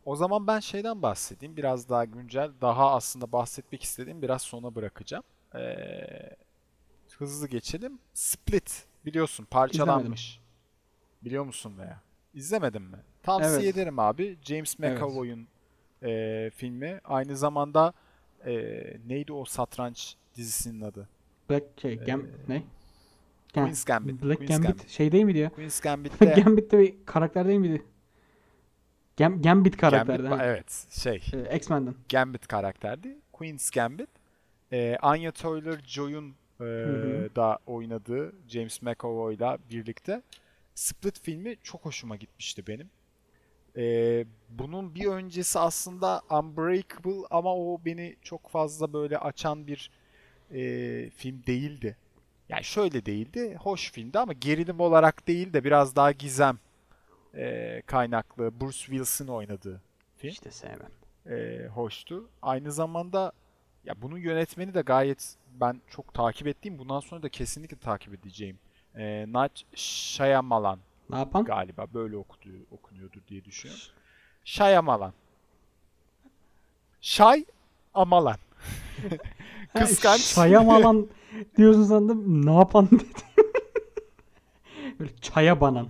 o 0.05 0.17
zaman 0.17 0.47
ben 0.47 0.61
şeyden 0.61 1.03
bahsedeyim. 1.03 1.57
Biraz 1.57 1.89
daha 1.89 2.05
güncel. 2.05 2.51
Daha 2.61 2.95
aslında 2.95 3.33
bahsetmek 3.33 3.83
istediğim 3.83 4.23
biraz 4.23 4.43
sona 4.43 4.75
bırakacağım. 4.75 5.25
Ee, 5.55 6.37
hızlı 7.19 7.49
geçelim. 7.49 7.99
Split 8.15 8.87
biliyorsun 9.07 9.45
parçalanmış. 9.51 10.41
Biliyor 11.25 11.45
musun 11.45 11.79
veya? 11.79 12.01
İzlemedin 12.35 12.83
mi? 12.83 12.99
Tavsiye 13.23 13.55
Evet. 13.63 13.75
ederim 13.77 13.99
abi. 13.99 14.39
James 14.43 14.77
Evet. 14.83 14.99
McAvoy'un 14.99 15.49
e, 16.03 16.51
filmi. 16.55 17.01
Aynı 17.05 17.37
zamanda 17.37 17.93
Ee, 18.47 18.97
neydi 19.07 19.33
o 19.33 19.45
satranç 19.45 20.17
dizisinin 20.37 20.81
adı? 20.81 21.09
Black 21.51 21.65
şey, 21.81 21.97
Gam 21.97 22.21
Ee, 22.21 22.25
ne? 22.49 22.63
Queen's 23.55 23.85
Gambit. 23.85 24.23
Black 24.23 24.39
Queen's 24.39 24.63
Gambit 24.63 24.89
şey 24.89 25.13
değil 25.13 25.25
miydi 25.25 25.39
ya? 25.39 25.51
Queen's 25.51 25.81
Gambit'te 25.81 26.25
Gambit'te 26.45 26.79
bir 26.79 26.95
karakter 27.07 27.49
değil 27.49 27.59
miydi? 27.59 27.83
Gam 29.17 29.43
Gambit 29.43 29.77
karakterdi. 29.77 30.23
Gambit, 30.23 30.41
evet 30.43 30.87
şey 30.91 31.23
Ee, 31.33 31.57
X-Men'den. 31.57 31.95
Gambit 32.09 32.47
karakterdi. 32.47 33.17
Queen's 33.33 33.71
Gambit. 33.71 34.09
Ee, 34.73 34.97
Anya 35.03 35.31
Taylor-Joy'un 35.31 36.35
e, 36.61 36.65
da 37.37 37.59
oynadığı 37.67 38.33
James 38.49 38.83
McAvoy'la 38.83 39.59
birlikte 39.71 40.23
Split 40.75 41.21
filmi 41.21 41.57
çok 41.63 41.85
hoşuma 41.85 42.17
gitmişti 42.17 42.67
benim. 42.67 42.91
Ee, 43.77 44.25
bunun 44.49 44.95
bir 44.95 45.07
öncesi 45.07 45.59
aslında 45.59 46.23
Unbreakable 46.31 47.27
ama 47.31 47.55
o 47.57 47.81
beni 47.85 48.17
çok 48.23 48.49
fazla 48.49 48.93
böyle 48.93 49.19
açan 49.19 49.67
bir 49.67 49.91
e, 50.55 50.61
film 51.11 51.43
değildi. 51.47 51.97
Yani 52.49 52.65
şöyle 52.65 53.07
değildi, 53.07 53.57
hoş 53.61 53.93
filmdi 53.93 54.19
ama 54.19 54.33
gerilim 54.33 54.81
olarak 54.81 55.29
değil 55.29 55.53
de 55.53 55.65
biraz 55.65 55.97
daha 55.97 56.13
gizem 56.13 56.59
e, 57.37 57.83
kaynaklı 57.87 58.61
Bruce 58.61 58.79
Willis'in 58.79 59.29
oynadığı 59.29 59.81
film 60.17 60.31
İşte 60.33 60.51
sevmem. 60.51 60.91
e, 61.27 61.67
hoştu. 61.69 62.29
Aynı 62.43 62.73
zamanda 62.73 63.33
ya 63.85 64.03
bunun 64.03 64.19
yönetmeni 64.19 64.75
de 64.75 64.81
gayet 64.81 65.37
ben 65.61 65.81
çok 65.91 66.15
takip 66.15 66.47
ettiğim, 66.47 66.79
bundan 66.79 67.01
sonra 67.01 67.23
da 67.23 67.29
kesinlikle 67.29 67.77
takip 67.77 68.15
edeceğim. 68.15 68.59
E, 68.95 69.27
Night 69.27 69.63
Shyamalan 69.77 70.79
Ne 71.11 71.19
yapan? 71.19 71.45
galiba 71.45 71.87
böyle 71.95 72.17
okunuyor, 72.17 72.61
okunuyordur 72.71 73.21
diye 73.29 73.45
düşünüyorum. 73.45 73.85
Shyamalan. 74.45 75.13
Shay 77.01 77.45
Amalan. 77.95 78.37
Kıskanç. 79.79 80.21
Şayamalan 80.21 81.09
diyorsun 81.57 81.85
sandım. 81.85 82.47
Ne 82.47 82.55
yapan 82.55 82.89
dedi. 82.91 83.05
Böyle 84.99 85.17
çaya 85.21 85.61
banan. 85.61 85.89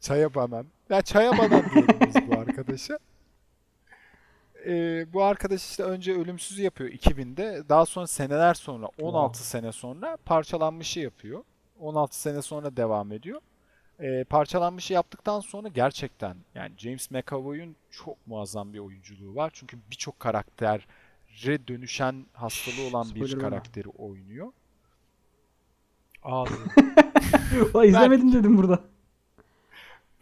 Çaya 0.00 0.34
banan. 0.34 0.66
Ya 0.90 1.02
çaya 1.02 1.38
banan 1.38 1.62
diyelim 1.74 2.00
biz 2.06 2.28
bu 2.28 2.38
arkadaşa. 2.38 2.98
Eee, 4.66 5.06
bu 5.12 5.22
arkadaş 5.24 5.64
işte 5.70 5.82
önce 5.82 6.12
ölümsüzü 6.12 6.62
yapıyor 6.62 6.90
2000'de. 6.90 7.62
Daha 7.68 7.86
sonra 7.86 8.06
seneler 8.06 8.54
sonra 8.54 8.86
16 9.00 9.46
sene 9.48 9.72
sonra 9.72 10.16
parçalanmışı 10.24 11.00
yapıyor. 11.00 11.44
16 11.80 12.20
sene 12.20 12.42
sonra 12.42 12.76
devam 12.76 13.12
ediyor. 13.12 13.40
Eee 14.00 14.24
parçalanmışı 14.24 14.92
yaptıktan 14.92 15.40
sonra 15.40 15.68
gerçekten 15.68 16.36
yani 16.54 16.72
James 16.78 17.10
McAvoy'un 17.10 17.76
çok 17.90 18.26
muazzam 18.26 18.72
bir 18.72 18.78
oyunculuğu 18.78 19.34
var. 19.34 19.50
Çünkü 19.54 19.78
birçok 19.90 20.20
karaktere 20.20 20.82
dönüşen 21.68 22.26
hastalığı 22.32 22.88
olan 22.90 23.14
bir 23.14 23.20
karakteri 23.40 23.88
oynuyor. 23.88 24.52
Ağlıyorum. 26.22 26.70
Ulan 27.74 27.86
izlemedim 27.88 28.32
dedim 28.32 28.58
burada. 28.58 28.80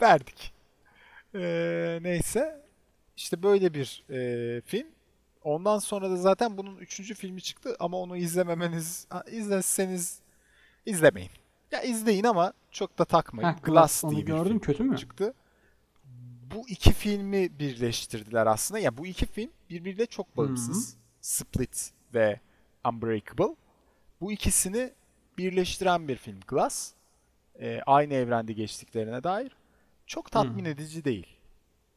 verdik. 0.03 0.53
Ee, 1.35 1.99
neyse. 2.03 2.61
İşte 3.17 3.43
böyle 3.43 3.75
bir 3.75 4.05
e, 4.11 4.61
film. 4.61 4.87
Ondan 5.45 5.79
sonra 5.79 6.11
da 6.11 6.17
zaten 6.17 6.59
bunun 6.59 6.77
üçüncü 6.77 7.15
filmi 7.15 7.43
çıktı 7.43 7.77
ama 7.81 7.97
onu 7.99 8.17
izlememeniz, 8.17 9.07
izleseniz 9.31 10.21
izlemeyin. 10.87 11.31
Ya 11.71 11.83
izleyin 11.83 12.25
ama 12.25 12.53
çok 12.71 12.99
da 12.99 13.05
takmayın. 13.05 13.49
Heh, 13.49 13.63
Glass 13.63 14.05
onu 14.05 14.11
diye 14.13 14.23
bir 14.23 14.27
gördüm 14.27 14.59
kötü 14.59 14.83
mü? 14.85 14.97
çıktı. 14.97 15.35
Bu 16.55 16.69
iki 16.69 16.93
filmi 16.93 17.59
birleştirdiler 17.59 18.47
aslında. 18.47 18.79
Ya 18.79 18.99
bu 18.99 19.07
iki 19.07 19.27
film 19.27 19.51
birbiriyle 19.71 20.07
çok 20.07 20.37
bağımsız. 20.37 20.97
Split 21.21 21.91
ve 22.15 22.41
Unbreakable. 22.89 23.57
Bu 24.21 24.33
ikisini 24.33 24.93
birleştiren 25.41 26.09
bir 26.09 26.17
film 26.17 26.41
Glass. 26.49 26.93
Ee, 27.61 27.81
aynı 27.87 28.15
evrende 28.15 28.53
geçtiklerine 28.53 29.23
dair. 29.23 29.53
Çok 30.07 30.31
tatmin 30.31 30.65
edici 30.65 31.05
değil. 31.05 31.27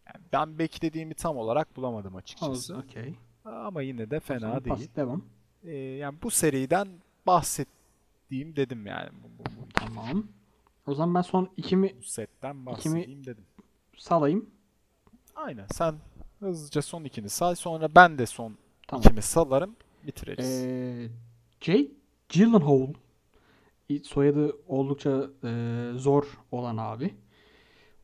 Yani 0.07 0.25
ben 0.33 0.59
beklediğimi 0.59 1.13
tam 1.13 1.37
olarak 1.37 1.75
bulamadım 1.75 2.15
açıkçası. 2.15 2.77
Okey. 2.77 3.15
Ama 3.45 3.81
yine 3.81 4.11
de 4.11 4.19
fena 4.19 4.59
pas, 4.59 4.79
değil. 4.79 4.89
Devam. 4.95 5.25
Ee, 5.63 5.75
yani 5.75 6.17
bu 6.23 6.31
seriden 6.31 6.87
bahsettiğim 7.27 8.55
dedim 8.55 8.85
yani. 8.85 9.09
Bu, 9.23 9.27
bu, 9.39 9.45
bu, 9.45 9.69
Tamam. 9.73 10.27
O 10.87 10.95
zaman 10.95 11.15
ben 11.15 11.21
son 11.21 11.49
ikimi 11.57 11.93
bu 11.99 12.03
setten 12.03 12.65
bahsedeyim 12.65 13.25
dedim. 13.25 13.45
salayım. 13.97 14.49
Aynen. 15.35 15.65
Sen 15.71 15.95
hızlıca 16.39 16.81
son 16.81 17.03
ikini 17.03 17.29
say. 17.29 17.55
Sonra 17.55 17.95
ben 17.95 18.17
de 18.17 18.25
son 18.25 18.57
Tamam. 18.87 19.01
ikimi 19.01 19.21
salarım. 19.21 19.75
Bitiririz. 20.07 20.63
Ee, 20.63 21.09
Jake 21.61 21.91
Gyllenhaal 22.29 22.87
soyadı 23.99 24.55
oldukça 24.67 25.29
e, 25.43 25.91
zor 25.95 26.23
olan 26.51 26.77
abi. 26.77 27.13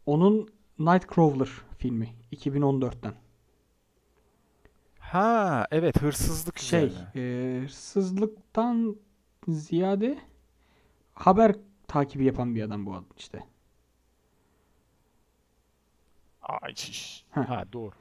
Onun 0.06 0.50
Nightcrawler 0.80 1.50
filmi 1.78 2.10
2014'ten. 2.34 3.14
Ha 5.00 5.68
evet 5.72 6.02
hırsızlık 6.02 6.60
Şey, 6.60 6.86
üzerine. 6.86 7.08
e, 7.16 7.62
hırsızlıktan 7.62 8.96
ziyade 9.48 10.18
haber 11.14 11.56
takibi 11.88 12.26
yapan 12.26 12.56
bir 12.56 12.64
adam 12.64 12.86
bu 12.86 12.94
adam 12.94 13.06
işte. 13.18 13.44
Ay, 16.42 16.76
şiş. 16.76 17.26
Heh. 17.32 17.42
Ha 17.50 17.66
doğru. 17.74 17.92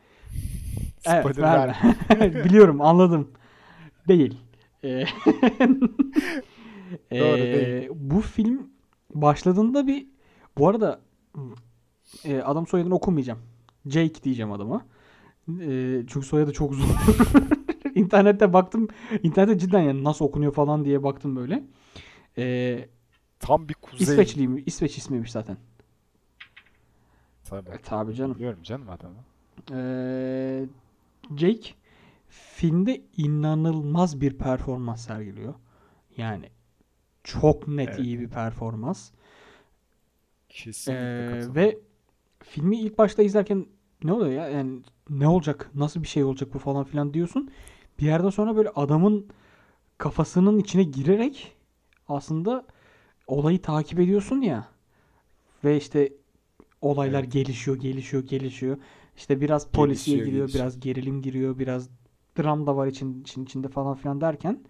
Evet. 1.05 1.37
Biliyorum, 2.44 2.81
anladım. 2.81 3.33
Değil. 4.09 4.38
Ee, 4.85 5.05
Doğru, 7.11 7.38
ee, 7.38 7.81
değil. 7.81 7.90
Bu 7.94 8.20
film 8.20 8.70
başladığında 9.14 9.87
bir 9.87 10.07
bu 10.59 10.68
arada 10.68 11.01
e, 12.24 12.38
adam 12.38 12.66
soyadını 12.66 12.94
okumayacağım. 12.94 13.38
Jake 13.87 14.22
diyeceğim 14.22 14.53
adama. 14.53 14.87
E, 15.61 16.03
çünkü 16.09 16.27
soyadı 16.27 16.53
çok 16.53 16.74
zor. 16.74 16.85
İnternette 17.94 18.53
baktım. 18.53 18.88
İnternette 19.22 19.59
cidden 19.59 19.81
yani 19.81 20.05
nasıl 20.05 20.24
okunuyor 20.24 20.53
falan 20.53 20.85
diye 20.85 21.03
baktım 21.03 21.37
böyle. 21.37 21.64
E, 22.38 22.88
Tam 23.40 23.68
bir 23.68 23.74
kuzey. 23.74 24.05
İsveçliyim. 24.05 24.62
İsveç 24.66 24.98
ismiymiş 24.98 25.31
zaten. 25.31 25.57
Tabii. 27.44 27.70
E, 27.70 27.79
tabii 27.79 28.14
canım. 28.14 28.35
Biliyorum 28.35 28.62
canım 28.62 28.87
adamı. 28.90 29.14
Ee, 29.72 30.66
Jake 31.37 31.70
filmde 32.29 33.03
inanılmaz 33.16 34.20
bir 34.20 34.38
performans 34.38 35.07
sergiliyor. 35.07 35.55
Yani 36.16 36.51
çok 37.29 37.69
net 37.69 37.88
Evet. 37.88 37.99
iyi 37.99 38.21
bir 38.21 38.29
performans. 38.29 39.11
Kesinlikle 40.49 41.25
Ee, 41.25 41.55
ve 41.55 41.79
filmi 42.45 42.81
ilk 42.81 42.99
başta 42.99 43.23
izlerken 43.23 43.67
ne 44.05 44.12
oluyor 44.12 44.33
ya? 44.33 44.49
Yani 44.49 44.81
ne 45.11 45.29
olacak? 45.29 45.71
Nasıl 45.75 46.03
bir 46.03 46.09
şey 46.09 46.25
olacak 46.25 46.55
bu 46.55 46.59
falan 46.59 46.85
filan 46.85 47.14
diyorsun. 47.14 47.51
Bir 48.01 48.07
yerden 48.07 48.31
sonra 48.31 48.57
böyle 48.57 48.71
adamın 48.71 49.27
kafasının 49.99 50.59
içine 50.59 50.85
girerek 50.85 51.57
aslında 52.09 52.67
olayı 53.27 53.62
takip 53.62 54.01
ediyorsun 54.01 54.43
ya. 54.43 54.69
Ve 55.64 55.77
işte 55.77 56.12
olaylar 56.83 57.25
Evet. 57.25 57.33
gelişiyor, 57.33 57.79
gelişiyor, 57.81 58.25
gelişiyor. 58.27 58.79
İşte 59.17 59.41
biraz 59.41 59.69
polisiye 59.69 60.19
giriyor, 60.19 60.33
gelişiyor. 60.43 60.55
biraz 60.55 60.81
gerilim 60.81 61.23
giriyor, 61.23 61.59
biraz 61.59 61.91
dram 62.38 62.67
da 62.67 62.77
var 62.77 62.87
için, 62.87 63.23
için 63.23 63.45
içinde 63.45 63.69
falan 63.69 63.95
filan 63.97 64.21
derken 64.21 64.61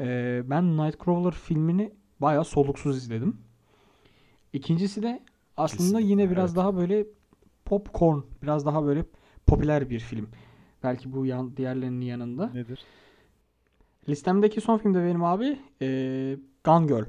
eee, 0.00 0.42
ben 0.50 0.76
Nightcrawler 0.76 1.32
filmini 1.32 1.92
bayağı 2.20 2.44
soluksuz 2.44 2.96
izledim. 2.96 3.36
İkincisi 4.52 5.02
de 5.02 5.22
aslında 5.56 5.82
Kesinlikle, 5.82 6.06
yine 6.10 6.30
biraz 6.30 6.50
evet. 6.50 6.56
daha 6.56 6.76
böyle 6.76 7.06
popcorn, 7.64 8.18
biraz 8.42 8.66
daha 8.66 8.84
böyle 8.84 9.04
popüler 9.46 9.90
bir 9.90 10.00
film. 10.00 10.28
Belki 10.82 11.12
bu 11.12 11.26
yan, 11.26 11.56
diğerlerinin 11.56 12.00
yanında. 12.06 12.46
Nedir? 12.54 12.80
Listemdeki 14.08 14.60
son 14.60 14.78
film 14.78 14.94
de 14.94 14.98
benim 15.04 15.24
abi 15.24 15.58
eee 15.80 16.38
Gone 16.64 16.86
Girl. 16.86 17.04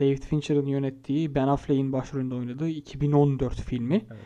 David 0.00 0.22
Fincher'ın 0.22 0.66
yönettiği, 0.66 1.34
Ben 1.34 1.48
Affleck'in 1.48 1.92
başrolünde 1.92 2.34
oynadığı 2.34 2.68
2014 2.68 3.54
filmi. 3.60 3.94
Evet. 4.10 4.20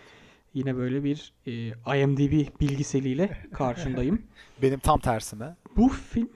Yine 0.54 0.76
böyle 0.76 1.04
bir 1.04 1.32
eee, 1.46 1.74
IMDb 1.96 2.60
bilgiseliyle 2.60 3.38
karşındayım. 3.52 4.22
Benim 4.62 4.78
tam 4.78 4.98
tersine. 4.98 5.56
Bu 5.76 5.88
film 5.88 6.28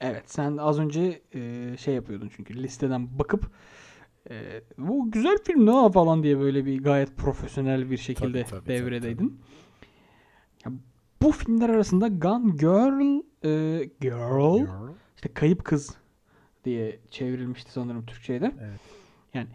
evet 0.00 0.30
sen 0.30 0.56
az 0.56 0.78
önce 0.80 1.22
eee, 1.34 1.76
şey 1.76 1.94
yapıyordun 1.94 2.30
çünkü 2.36 2.62
listeden 2.62 3.18
bakıp 3.18 3.50
eee, 4.30 4.62
bu 4.78 5.10
güzel 5.10 5.38
film 5.44 5.66
ne 5.66 5.70
ha?" 5.70 5.90
falan 5.90 6.22
diye 6.22 6.38
böyle 6.40 6.64
bir 6.66 6.82
gayet 6.82 7.16
profesyonel 7.16 7.90
bir 7.90 7.96
şekilde 7.96 8.42
Tabii, 8.42 8.50
tabii, 8.50 8.60
tabii, 8.60 8.68
devredeydin. 8.68 9.40
Ya, 10.66 10.72
bu 11.22 11.32
filmler 11.32 11.68
arasında 11.68 12.08
Gone 12.08 12.50
Girl 12.50 13.22
eee, 13.44 13.90
Girl 14.00 14.66
işte 15.16 15.28
kayıp 15.34 15.64
kız 15.64 15.96
diye 16.64 16.98
çevrilmişti 17.10 17.72
sanırım 17.72 18.06
Türkçe'de. 18.06 18.52
Evet. 18.60 18.80
Yani 19.34 19.48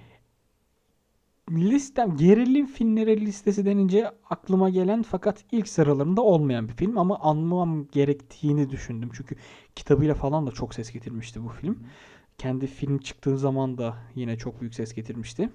listem 1.52 2.18
gerilim 2.18 2.66
filmleri 2.66 3.26
listesi 3.26 3.66
denince 3.66 4.12
aklıma 4.30 4.70
gelen 4.70 5.04
fakat 5.04 5.46
ilk 5.52 5.68
sıralarında 5.68 6.22
olmayan 6.22 6.68
bir 6.68 6.74
film 6.74 6.98
ama 6.98 7.20
anmam 7.20 7.88
gerektiğini 7.88 8.70
düşündüm. 8.70 9.10
Çünkü 9.14 9.36
kitabıyla 9.76 10.16
falan 10.16 10.48
da 10.48 10.52
çok 10.52 10.74
ses 10.76 10.92
getirmişti 10.92 11.44
bu 11.44 11.50
film. 11.50 11.88
Kendi 12.38 12.68
film 12.68 12.98
çıktığı 12.98 13.38
zaman 13.38 13.78
da 13.78 13.98
yine 14.16 14.38
çok 14.38 14.62
büyük 14.62 14.76
ses 14.76 14.94
getirmişti. 14.94 15.50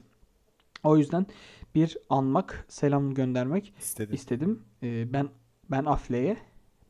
O 0.85 0.97
yüzden 0.97 1.27
bir 1.75 1.97
anmak, 2.11 2.67
selam 2.69 3.15
göndermek 3.15 3.75
İstedim. 3.79 4.15
istedim. 4.15 4.63
Ee, 4.83 5.13
ben 5.13 5.29
ben 5.71 5.85
Affleck'e 5.85 6.37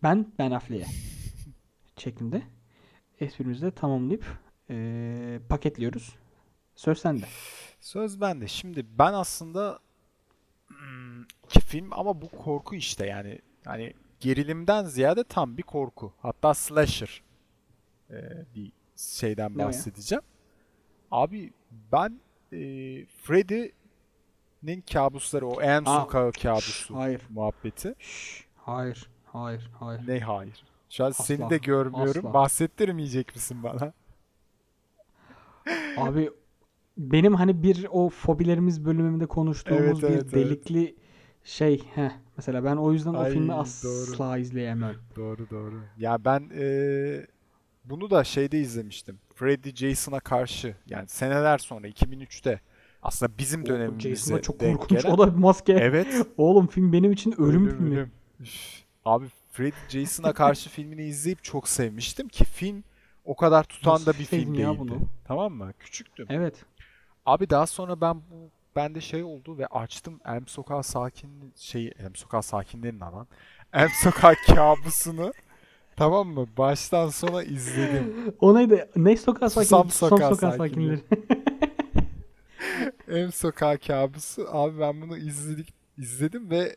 ben 0.02 0.26
Ben 0.38 0.50
Affleck'e 0.50 0.86
şeklinde 1.96 2.42
esprimizi 3.20 3.62
de 3.66 3.70
tamamlayıp 3.70 4.24
ee, 4.70 5.40
paketliyoruz. 5.48 6.16
Söz 6.76 6.98
sende. 6.98 7.24
Söz 7.80 8.20
bende. 8.20 8.48
Şimdi 8.48 8.86
ben 8.98 9.12
aslında 9.12 9.78
hmm, 10.66 11.22
iki 11.22 11.60
film 11.60 11.92
ama 11.92 12.20
bu 12.22 12.28
korku 12.28 12.74
işte 12.74 13.06
yani 13.06 13.38
hani 13.64 13.94
gerilimden 14.20 14.84
ziyade 14.84 15.24
tam 15.24 15.56
bir 15.56 15.62
korku. 15.62 16.12
Hatta 16.22 16.54
slasher 16.54 17.22
e, 18.10 18.16
bir 18.54 18.72
şeyden 18.96 19.58
bahsedeceğim. 19.58 20.22
Abi 21.10 21.52
ben 21.92 22.20
e, 22.52 22.58
Freddy'nin 23.06 24.80
kabusları 24.92 25.46
o 25.46 25.60
Aa, 25.60 26.00
Sokağı 26.00 26.32
kabusu 26.32 26.96
Hayır. 26.96 27.22
muhabbeti. 27.30 27.94
Şş, 27.98 28.46
hayır. 28.56 29.08
Hayır. 29.32 29.70
Hayır. 29.80 30.08
Ne 30.08 30.20
hayır. 30.20 30.64
Şu 30.90 31.04
an 31.04 31.10
seni 31.10 31.44
Asla, 31.44 31.50
de 31.50 31.58
görmüyorum. 31.58 32.26
asla. 32.26 32.34
Bahsettirmeyecek 32.34 33.34
misin 33.34 33.62
bana? 33.62 33.92
Abi 35.96 36.30
benim 36.98 37.34
hani 37.34 37.62
bir 37.62 37.86
o 37.90 38.08
fobilerimiz 38.08 38.84
bölümünde 38.84 39.26
konuştuğumuz 39.26 40.02
Evet, 40.02 40.02
bir 40.02 40.08
evet, 40.14 40.34
evet. 40.34 40.34
delikli 40.34 40.94
şey 41.44 41.82
heh, 41.94 42.10
mesela 42.36 42.64
ben 42.64 42.76
o 42.76 42.92
yüzden 42.92 43.14
o 43.14 43.18
Ay, 43.18 43.30
filmi 43.32 43.48
doğru. 43.52 43.58
asla 43.60 44.38
izleyemem. 44.38 44.94
Doğru 45.16 45.50
doğru. 45.50 45.80
Ya 45.98 46.24
ben 46.24 46.50
eee, 46.54 47.26
bunu 47.84 48.10
da 48.10 48.24
şeyde 48.24 48.60
izlemiştim. 48.60 49.18
Freddy 49.34 49.70
Jason'a 49.74 50.20
karşı 50.20 50.74
yani 50.86 51.08
seneler 51.08 51.58
sonra 51.58 51.88
2003'te 51.88 52.60
aslında 53.02 53.32
bizim 53.38 53.62
O 53.62 53.66
dönemimize 53.66 54.08
Jason 54.08 54.36
da 54.36 54.42
çok 54.42 54.60
korkunç. 54.60 55.02
gelen. 55.02 55.14
O 55.14 55.18
da 55.18 55.34
bir 55.34 55.40
maske. 55.40 55.72
Evet. 55.72 56.26
Oğlum 56.36 56.66
film 56.66 56.92
benim 56.92 57.12
için 57.12 57.32
ölüm, 57.40 57.66
Ölüm, 57.66 57.78
filmi. 57.78 57.94
ölüm. 57.94 58.10
Abi 59.04 59.26
Freddy 59.52 59.72
Jason'a 59.88 60.32
karşı 60.32 60.70
filmini 60.70 61.02
izleyip 61.04 61.44
çok 61.44 61.68
sevmiştim 61.68 62.28
ki 62.28 62.44
film 62.44 62.84
o 63.24 63.36
kadar 63.36 63.64
tutan 63.64 63.92
Nasıl 63.94 64.06
da 64.06 64.18
bir 64.18 64.24
film 64.24 64.54
ya 64.54 64.68
değildi. 64.68 64.80
bunu? 64.80 64.98
Tamam 65.24 65.52
mı? 65.52 65.72
Küçüktüm. 65.78 66.26
Evet. 66.30 66.64
Abi 67.28 67.50
daha 67.50 67.66
sonra 67.66 68.00
ben 68.00 68.16
bu 68.16 68.50
bende 68.76 69.00
şey 69.00 69.22
oldu 69.24 69.58
ve 69.58 69.66
açtım 69.66 70.20
Elm 70.24 70.46
Sokağı 70.46 70.82
Sakin 70.82 71.52
şey 71.56 71.92
Elm 71.98 72.14
Sokağı 72.14 72.42
Sakinlerin 72.42 73.00
alan 73.00 73.26
Elm 73.72 73.88
Sokağı 74.02 74.34
kabusunu 74.46 75.32
tamam 75.96 76.28
mı? 76.28 76.46
Baştan 76.58 77.08
sona 77.08 77.42
izledim. 77.42 78.34
O 78.40 78.54
neydi? 78.54 78.88
Ne 78.96 79.16
sokağı 79.16 79.50
sakinleri? 79.50 79.90
Susam 79.90 80.10
Sokağı 80.10 80.34
sokağı 80.34 80.56
Sakinleri. 80.56 80.98
sakinleri. 80.98 81.42
Elm 83.20 83.32
Sokağı 83.32 83.78
kabusu 83.78 84.46
abi 84.50 84.80
ben 84.80 85.02
bunu 85.02 85.16
izledik 85.16 85.74
izledim 85.98 86.50
ve 86.50 86.76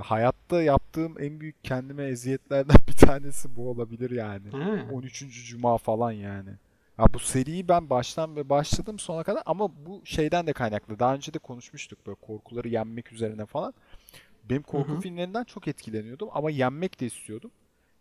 hayatta 0.00 0.62
yaptığım 0.62 1.22
en 1.22 1.40
büyük 1.40 1.64
kendime 1.64 2.04
eziyetlerden 2.04 2.76
bir 2.88 3.06
tanesi 3.06 3.56
bu 3.56 3.70
olabilir 3.70 4.10
yani. 4.10 4.50
Ha. 4.50 4.86
13. 4.92 5.48
Cuma 5.48 5.78
falan 5.78 6.12
yani. 6.12 6.50
Ya 6.98 7.06
bu 7.14 7.18
seriyi 7.18 7.68
ben 7.68 7.90
baştan 7.90 8.36
ve 8.36 8.48
başladım 8.48 8.98
sona 8.98 9.22
kadar 9.22 9.42
ama 9.46 9.86
bu 9.86 10.02
şeyden 10.06 10.46
de 10.46 10.52
kaynaklı. 10.52 10.98
Daha 10.98 11.14
önce 11.14 11.34
de 11.34 11.38
konuşmuştuk 11.38 12.06
böyle 12.06 12.16
korkuları 12.20 12.68
yenmek 12.68 13.12
üzerine 13.12 13.46
falan. 13.46 13.74
Benim 14.44 14.62
korku 14.62 14.92
Hı 14.92 14.96
hı. 14.96 15.00
filmlerinden 15.00 15.44
çok 15.44 15.68
etkileniyordum 15.68 16.28
ama 16.32 16.50
yenmek 16.50 17.00
de 17.00 17.06
istiyordum. 17.06 17.50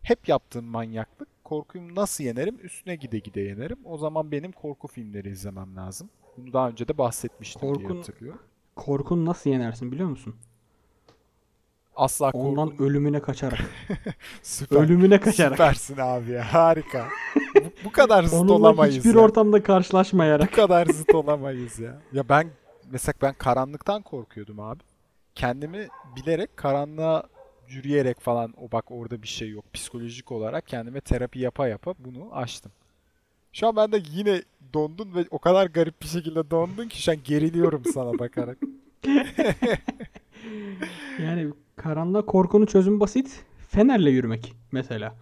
Hep 0.02 0.30
yaptığım 0.30 0.66
manyaklık 0.66 1.30
korkuyu 1.44 1.96
nasıl 1.96 2.24
yenerim? 2.24 2.60
Üstüne 2.64 2.96
gide 2.96 3.20
gide 3.20 3.42
yenerim. 3.42 3.78
O 3.86 3.98
zaman 3.98 4.32
benim 4.32 4.52
korku 4.52 4.88
filmleri 4.88 5.30
izlemem 5.30 5.76
lazım. 5.76 6.10
Bunu 6.38 6.54
daha 6.54 6.70
önce 6.70 6.88
de 6.88 6.98
bahsetmiştim 6.98 7.76
diye 7.76 7.88
Korkun- 7.88 7.96
hatırlıyorum. 7.98 8.42
Korkunu 8.76 9.26
nasıl 9.26 9.50
yenersin 9.50 9.92
biliyor 9.92 10.10
musun? 10.10 10.36
Asla 11.96 12.30
Ondan 12.34 12.70
korkum 12.70 12.86
ölümüne 12.86 13.20
kaçarak. 13.20 13.60
süper. 14.44 14.80
ölümüne 14.80 15.20
kaçarak. 15.20 15.52
Süpersin 15.52 15.98
abi 15.98 16.32
ya. 16.32 16.54
Harika. 16.54 17.08
bu, 17.36 17.72
bu 17.86 17.92
kadar 17.92 18.24
zıt 18.24 18.34
Onunla 18.34 18.54
olamayız 18.54 18.96
hiçbir 18.96 19.16
ya. 19.16 19.20
ortamda 19.22 19.58
Bu 19.60 19.64
karşılaşmayarak. 19.64 20.54
kadar 20.54 20.86
zıt 20.86 21.16
olamayız 21.16 21.80
ya. 21.80 21.98
Ya 22.14 22.30
ben 22.30 22.48
mesela 22.92 23.14
ben 23.22 23.34
karanlıktan 23.34 24.02
korkuyordum 24.02 24.60
abi. 24.60 24.80
Kendimi 25.36 25.88
bilerek 26.16 26.58
karanlığa 26.58 27.24
yürüyerek 27.68 28.20
falan 28.20 28.54
o 28.58 28.72
bak 28.72 28.86
orada 28.92 29.22
bir 29.22 29.28
şey 29.28 29.50
yok 29.50 29.74
psikolojik 29.74 30.32
olarak 30.32 30.68
kendime 30.68 31.02
terapi 31.02 31.40
yapa 31.40 31.68
yapa 31.68 31.94
bunu 32.00 32.36
aştım. 32.38 32.72
Şu 33.54 33.68
an 33.68 33.76
ben 33.76 33.92
de 33.92 34.02
yine 34.12 34.42
dondun 34.74 35.16
ve 35.16 35.26
o 35.32 35.40
kadar 35.40 35.66
garip 35.68 36.02
bir 36.02 36.08
şekilde 36.08 36.52
dondun 36.52 36.88
ki 36.88 37.02
şu 37.02 37.12
an 37.12 37.18
geriliyorum 37.24 37.84
sana 37.94 38.20
bakarak. 38.20 38.58
Yani 41.22 41.48
karanlığa 41.76 42.26
korkunun 42.26 42.66
çözümü 42.66 43.00
basit. 43.00 43.46
Fenerle 43.70 44.10
yürümek 44.10 44.54
mesela. 44.72 45.16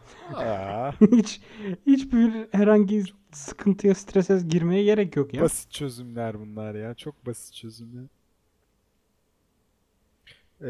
Hiç 1.11 1.41
hiçbir 1.87 2.47
herhangi 2.51 3.03
sıkıntıya, 3.31 3.95
strese 3.95 4.41
girmeye 4.47 4.83
gerek 4.83 5.15
yok 5.15 5.33
ya. 5.33 5.41
basit 5.41 5.71
çözümler 5.71 6.39
bunlar 6.39 6.75
ya. 6.75 6.93
Çok 6.93 7.25
basit 7.25 7.53
çözümler. 7.53 8.05
Ee, 10.61 10.67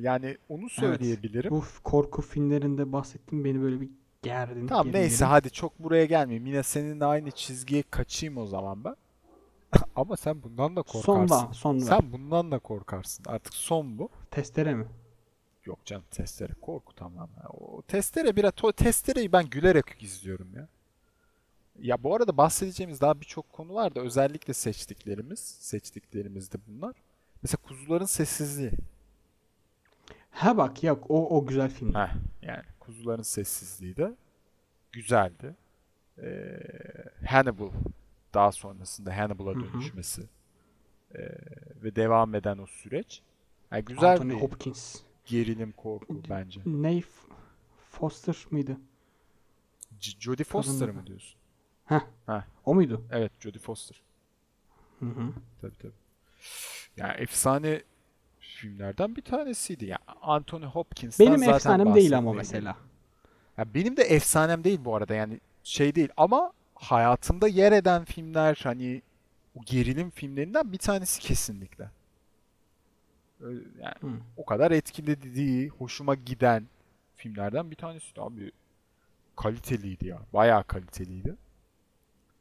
yani 0.00 0.36
onu 0.48 0.68
söyleyebilirim. 0.68 1.50
Bu 1.50 1.60
f- 1.60 1.80
korku 1.84 2.22
filmlerinde 2.22 2.92
bahsettim 2.92 3.44
beni 3.44 3.62
böyle 3.62 3.80
bir 3.80 3.88
gerdin. 4.22 4.66
Tamam 4.66 4.84
gerildim. 4.84 5.00
neyse 5.00 5.24
hadi 5.24 5.50
çok 5.50 5.78
buraya 5.78 6.04
gelmeyeyim. 6.04 6.46
Yine 6.46 6.62
seninle 6.62 7.04
aynı 7.04 7.30
çizgiye 7.30 7.82
kaçayım 7.90 8.36
o 8.36 8.46
zaman 8.46 8.84
ben. 8.84 8.96
Ama 9.96 10.16
sen 10.16 10.42
bundan 10.42 10.76
da 10.76 10.82
korkarsın. 10.82 11.26
Sonda, 11.26 11.54
son 11.54 11.76
ver. 11.76 11.80
Sen 11.80 12.12
bundan 12.12 12.50
da 12.50 12.58
korkarsın. 12.58 13.24
Artık 13.28 13.54
son 13.54 13.98
bu. 13.98 14.08
Testere 14.30 14.74
mi? 14.74 14.84
Yok 15.64 15.84
canım 15.86 16.04
testere 16.10 16.52
korku 16.60 16.94
tamam. 16.94 17.28
ya. 17.42 17.48
O 17.48 17.82
testere 17.82 18.36
biraz 18.36 18.52
to- 18.52 18.72
testereyi 18.72 19.32
ben 19.32 19.50
gülerek 19.50 20.02
izliyorum 20.02 20.54
ya. 20.56 20.68
Ya 21.78 22.02
bu 22.02 22.14
arada 22.14 22.36
bahsedeceğimiz 22.36 23.00
daha 23.00 23.20
birçok 23.20 23.52
konu 23.52 23.74
var 23.74 23.94
da 23.94 24.00
özellikle 24.00 24.54
seçtiklerimiz, 24.54 25.38
seçtiklerimiz 25.40 26.52
de 26.52 26.56
bunlar. 26.66 26.96
Mesela 27.42 27.62
Kuzuların 27.62 28.04
Sessizliği. 28.04 28.72
Ha 30.30 30.56
bak 30.56 30.82
yok 30.82 31.04
o 31.08 31.38
o 31.38 31.46
güzel 31.46 31.70
film. 31.70 31.94
Heh, 31.94 32.14
yani 32.42 32.62
Kuzuların 32.80 33.22
Sessizliği 33.22 33.96
de 33.96 34.14
güzeldi. 34.92 35.54
Ee, 36.18 36.58
Hannibal 37.26 37.70
daha 38.34 38.52
sonrasında 38.52 39.16
Hannibal'a 39.16 39.54
Hı 39.54 39.58
hı. 39.58 39.72
dönüşmesi 39.72 40.22
ee, 41.14 41.18
ve 41.82 41.96
devam 41.96 42.34
eden 42.34 42.58
o 42.58 42.66
süreç. 42.66 43.22
Yani 43.72 43.84
güzel 43.84 44.12
Anthony 44.12 44.30
bir 44.30 44.40
Hopkins. 44.40 45.00
Gerilim 45.24 45.72
korku 45.72 46.14
bence. 46.30 46.60
Ney 46.64 47.04
Foster 47.90 48.36
mıydı? 48.50 48.76
J- 50.00 50.20
Jodie 50.20 50.44
Foster 50.44 50.88
Kadın- 50.88 51.00
mı 51.00 51.06
diyorsun? 51.06 51.38
Heh. 51.84 52.00
Heh. 52.26 52.42
O 52.64 52.74
muydu? 52.74 53.04
Evet 53.10 53.32
Jodie 53.40 53.60
Foster. 53.60 54.02
Hı 55.00 55.06
hı. 55.06 55.32
Tabii 55.60 55.78
tabii. 55.78 55.92
Yani 56.96 57.12
efsane 57.12 57.82
filmlerden 58.40 59.16
bir 59.16 59.22
tanesiydi. 59.22 59.84
Yani 59.84 60.18
Anthony 60.22 60.64
Hopkins'ten 60.64 61.26
Benim 61.26 61.38
zaten 61.38 61.56
efsanem 61.56 61.94
değil 61.94 62.18
ama 62.18 62.32
mesela. 62.32 62.76
Ya 63.58 63.74
benim 63.74 63.96
de 63.96 64.02
efsanem 64.02 64.64
değil 64.64 64.80
bu 64.84 64.96
arada 64.96 65.14
yani 65.14 65.40
şey 65.62 65.94
değil 65.94 66.08
ama 66.16 66.52
hayatımda 66.74 67.48
yer 67.48 67.72
eden 67.72 68.04
filmler 68.04 68.60
hani 68.62 69.02
o 69.54 69.60
gerilim 69.66 70.10
filmlerinden 70.10 70.72
bir 70.72 70.78
tanesi 70.78 71.20
kesinlikle. 71.20 71.90
Yani 73.80 73.94
Hı. 74.00 74.20
o 74.36 74.44
kadar 74.44 74.70
etkilediği, 74.70 75.68
hoşuma 75.68 76.14
giden 76.14 76.66
filmlerden 77.16 77.70
bir 77.70 77.76
tanesi 77.76 78.20
abi. 78.20 78.52
Kaliteliydi 79.36 80.06
ya. 80.06 80.18
Bayağı 80.32 80.64
kaliteliydi. 80.64 81.36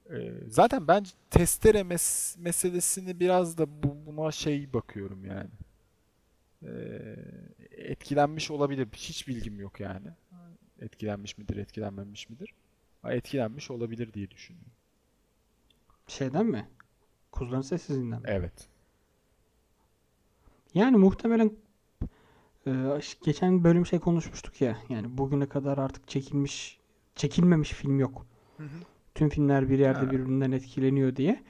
Ee, 0.09 0.33
zaten 0.47 0.87
ben 0.87 1.05
testere 1.29 1.79
mes- 1.79 2.39
meselesini 2.39 3.19
biraz 3.19 3.57
da 3.57 3.83
bu, 3.83 3.97
buna 4.05 4.31
şey 4.31 4.73
bakıyorum 4.73 5.25
yani. 5.25 5.49
Ee, 6.63 7.15
etkilenmiş 7.71 8.51
olabilir. 8.51 8.87
Hiç 8.93 9.27
bilgim 9.27 9.59
yok 9.59 9.79
yani. 9.79 10.07
Etkilenmiş 10.79 11.37
midir, 11.37 11.57
etkilenmemiş 11.57 12.29
midir? 12.29 12.53
Ha, 13.01 13.13
etkilenmiş 13.13 13.71
olabilir 13.71 14.13
diye 14.13 14.31
düşünüyorum. 14.31 14.71
Şeyden 16.07 16.45
mi? 16.45 16.67
Kuzuların 17.31 17.61
Sessizliğinden 17.61 18.21
mi? 18.21 18.27
Evet. 18.29 18.67
Yani 20.73 20.97
muhtemelen 20.97 21.51
e, 22.67 22.71
geçen 23.25 23.63
bölüm 23.63 23.85
şey 23.85 23.99
konuşmuştuk 23.99 24.61
ya. 24.61 24.77
Yani 24.89 25.17
bugüne 25.17 25.45
kadar 25.45 25.77
artık 25.77 26.07
çekilmiş, 26.07 26.79
çekilmemiş 27.15 27.71
film 27.71 27.99
yok. 27.99 28.25
Tüm 29.15 29.29
filmler 29.29 29.69
bir 29.69 29.79
yerde 29.79 30.05
Ha. 30.05 30.11
birbirinden 30.11 30.51
etkileniyor 30.51 31.15
diye. 31.15 31.43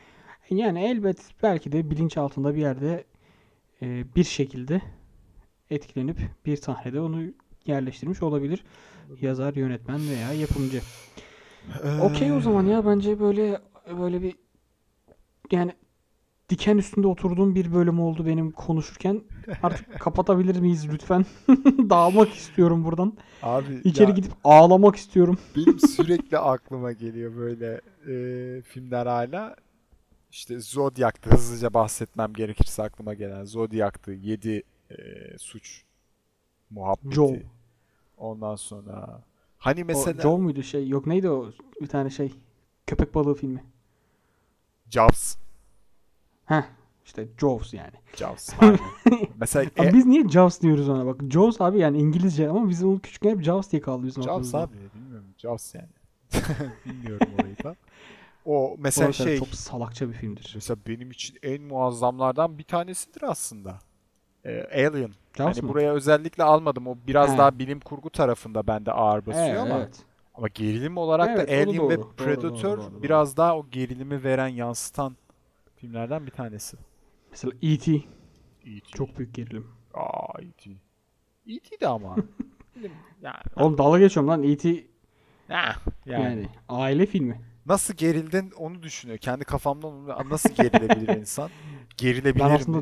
Yani 0.50 0.84
elbet 0.84 1.18
belki 1.44 1.72
de 1.72 1.90
bilinç 1.92 2.18
altında 2.18 2.56
bir 2.56 2.62
yerde 2.62 3.04
e, 3.82 4.16
bir 4.16 4.24
şekilde 4.24 4.82
etkilenip 5.70 6.18
bir 6.46 6.58
sahnede 6.58 7.02
onu 7.02 7.22
yerleştirmiş 7.66 8.24
olabilir. 8.24 8.64
Yazar, 9.22 9.54
yönetmen 9.54 10.10
veya 10.10 10.34
yapımcı. 10.34 10.82
Okey 12.02 12.32
o 12.32 12.40
zaman 12.40 12.66
ya 12.66 12.86
bence 12.86 13.20
böyle 13.20 13.62
böyle 14.00 14.22
bir 14.22 14.36
yani 15.52 15.74
diken 16.52 16.78
üstünde 16.78 17.08
oturduğum 17.08 17.56
bir 17.56 17.74
bölüm 17.74 18.00
oldu 18.00 18.26
benim 18.26 18.52
konuşurken. 18.52 19.22
Artık 19.64 19.94
kapatabilir 20.00 20.60
miyiz 20.60 20.88
lütfen? 20.94 21.26
Dağılmak 21.90 22.34
istiyorum 22.34 22.84
buradan. 22.84 23.14
Abi 23.44 23.82
İçeri 23.84 24.10
ya 24.10 24.16
gidip 24.16 24.32
ağlamak 24.44 24.96
istiyorum. 24.96 25.38
benim 25.56 25.80
sürekli 25.80 26.38
aklıma 26.38 26.92
geliyor 26.92 27.36
böyle 27.36 27.82
e, 28.08 28.62
filmler 28.62 29.06
hala. 29.06 29.56
İşte 30.32 30.60
Zodiac'tı 30.60 31.30
hızlıca 31.30 31.74
bahsetmem 31.74 32.34
gerekirse 32.34 32.84
aklıma 32.84 33.14
gelen 33.14 33.46
Zodiac'tı 33.46 34.12
7 34.12 34.64
suç 35.38 35.84
muhabbeti. 36.70 37.16
Joe. 37.16 37.36
Ondan 38.18 38.56
sonra 38.56 39.24
hani 39.58 39.82
O 39.82 39.86
mesela 39.86 40.22
Joe 40.22 40.38
muydu 40.38 40.64
şey? 40.64 40.88
Yok 40.88 41.08
neydi 41.08 41.30
o? 41.30 41.52
Bir 41.82 41.88
tane 41.88 42.10
şey. 42.10 42.34
Köpek 42.88 43.16
balığı 43.16 43.34
filmi. 43.34 43.64
Jaws. 44.90 45.41
Heh. 46.52 46.64
işte 47.06 47.28
Jaws 47.42 47.74
yani. 47.74 47.92
Jaws. 48.16 48.50
Mesela 49.40 49.72
e, 49.80 49.94
biz 49.94 50.06
niye 50.06 50.30
Jaws 50.30 50.62
diyoruz 50.62 50.90
ona 50.90 51.06
bak. 51.06 51.22
Jaws 51.30 51.62
abi 51.62 51.80
yani 51.80 51.98
İngilizce 52.00 52.50
ama 52.50 52.70
biz 52.70 52.84
onu 52.84 53.00
küçükken 53.00 53.30
hep 53.30 53.44
Jaws 53.44 53.72
diye 53.72 53.82
kaldı 53.82 54.08
bizim 54.08 54.24
Jaws 54.24 54.32
aklımızda. 54.34 54.58
abi 54.60 54.74
bilmiyorum 54.96 55.28
Jaws 55.38 55.76
yani. 55.76 55.90
Bilmiyorum 56.86 57.28
orayı 57.40 57.58
da. 57.64 57.76
O 58.46 58.76
mesela 58.80 59.14
şey 59.14 59.40
çok 59.40 59.48
salakça 59.48 60.08
bir 60.10 60.14
filmdir. 60.14 60.52
mesela 60.56 60.78
benim 60.88 61.12
için 61.12 61.38
en 61.44 61.62
muazzamlardan 61.62 62.58
bir 62.58 62.64
tanesidir 62.64 63.22
aslında. 63.24 63.80
Ee, 64.46 64.64
Alien. 64.88 65.12
Jaws 65.38 65.56
Hani 65.58 65.62
mı? 65.62 65.70
buraya 65.70 65.94
özellikle 65.94 66.44
almadım. 66.44 66.88
O 66.88 66.96
biraz 67.08 67.34
He. 67.34 67.38
daha 67.38 67.60
bilim 67.60 67.80
kurgu 67.80 68.10
tarafında 68.10 68.68
bende 68.68 68.92
ağır 68.92 69.26
basıyor 69.26 69.46
Evet, 69.48 69.60
ama 69.60 69.78
evet. 69.78 70.00
ama 70.36 70.48
gerilim 70.48 70.98
olarak 70.98 71.30
Evet, 71.30 71.50
da 71.50 71.54
Alien 71.54 71.90
ve 71.90 71.98
doğru. 71.98 72.04
Doğru, 72.04 72.16
Predator 72.16 72.78
doğru, 72.78 72.92
doğru, 72.94 73.04
biraz 73.04 73.38
daha 73.38 73.58
o 73.58 73.70
gerilimi 73.70 74.24
veren, 74.24 74.48
yansıtan 74.48 75.16
filmlerden 75.82 76.26
bir 76.26 76.32
tanesi. 76.32 76.78
Mesela 77.32 77.54
E.T. 77.62 77.96
E.T. 77.96 78.80
çok 78.94 79.18
büyük 79.18 79.34
gerilim. 79.36 79.68
Aa 79.94 80.42
E.T. 80.42 80.72
E.T. 81.48 81.80
de 81.80 81.88
ama. 81.88 82.16
Yani, 83.22 83.36
Oğlum 83.56 83.78
dalga 83.78 84.00
geçiyorum 84.00 84.30
lan 84.30 84.44
E.T. 84.44 84.70
Yani. 85.50 85.74
yani. 86.06 86.48
aile 86.70 87.06
filmi. 87.06 87.42
Nasıl 87.66 87.94
gerildin 87.94 88.52
onu 88.58 88.84
düşünüyor. 88.84 89.18
Kendi 89.18 89.46
kafamdan 89.46 89.92
onu 89.92 90.30
nasıl 90.30 90.50
gerilebilir 90.50 91.16
insan? 91.20 91.50
Gerilebilir 91.98 92.44
Ben 92.44 92.52
mi? 92.52 92.56
aslında 92.56 92.82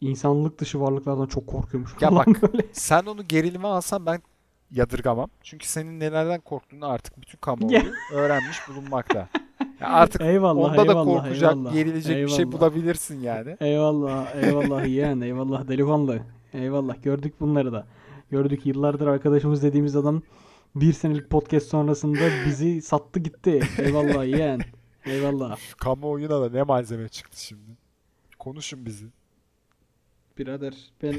insanlık 0.00 0.58
dışı 0.58 0.80
varlıklardan 0.80 1.26
çok 1.26 1.46
korkuyormuşum. 1.46 1.98
Ya 2.00 2.14
bak, 2.14 2.26
böyle. 2.42 2.66
Sen 2.72 3.02
onu 3.02 3.28
gerilime 3.28 3.68
alsan 3.68 4.06
ben 4.06 4.22
yadırgamam. 4.70 5.30
Çünkü 5.42 5.66
senin 5.66 6.00
nelerden 6.00 6.40
korktuğunu 6.40 6.86
artık 6.86 7.20
bütün 7.20 7.38
kamuoyu 7.38 7.92
öğrenmiş 8.12 8.68
bulunmakta. 8.68 9.28
Artık 9.82 10.20
Eyvallah, 10.20 10.70
onda 10.70 10.76
da 10.76 10.82
eyvallah, 10.92 11.04
korkacak, 11.04 11.52
eyvallah, 11.52 11.72
gerilecek 11.72 12.16
bir 12.24 12.28
şey 12.28 12.38
eyvallah. 12.38 12.52
bulabilirsin 12.52 13.20
yani. 13.20 13.56
Eyvallah, 13.60 14.34
eyvallah 14.44 14.86
yeğen, 14.86 15.20
eyvallah 15.20 15.68
delikanlı. 15.68 16.20
Eyvallah 16.54 17.02
gördük 17.02 17.34
bunları 17.40 17.72
da. 17.72 17.86
Gördük 18.30 18.66
yıllardır 18.66 19.06
arkadaşımız 19.06 19.62
dediğimiz 19.62 19.96
adam 19.96 20.22
bir 20.74 20.92
senelik 20.92 21.30
podcast 21.30 21.66
sonrasında 21.68 22.18
bizi 22.46 22.82
sattı 22.82 23.20
gitti. 23.20 23.60
Eyvallah 23.78 24.24
yeğen. 24.24 24.60
Eyvallah. 25.06 25.58
Kamuoyuna 25.78 26.40
da 26.40 26.50
ne 26.50 26.62
malzeme 26.62 27.08
çıktı 27.08 27.42
şimdi. 27.44 27.70
Konuşun 28.38 28.86
bizi. 28.86 29.06
Birader 30.38 30.74
ben 31.02 31.14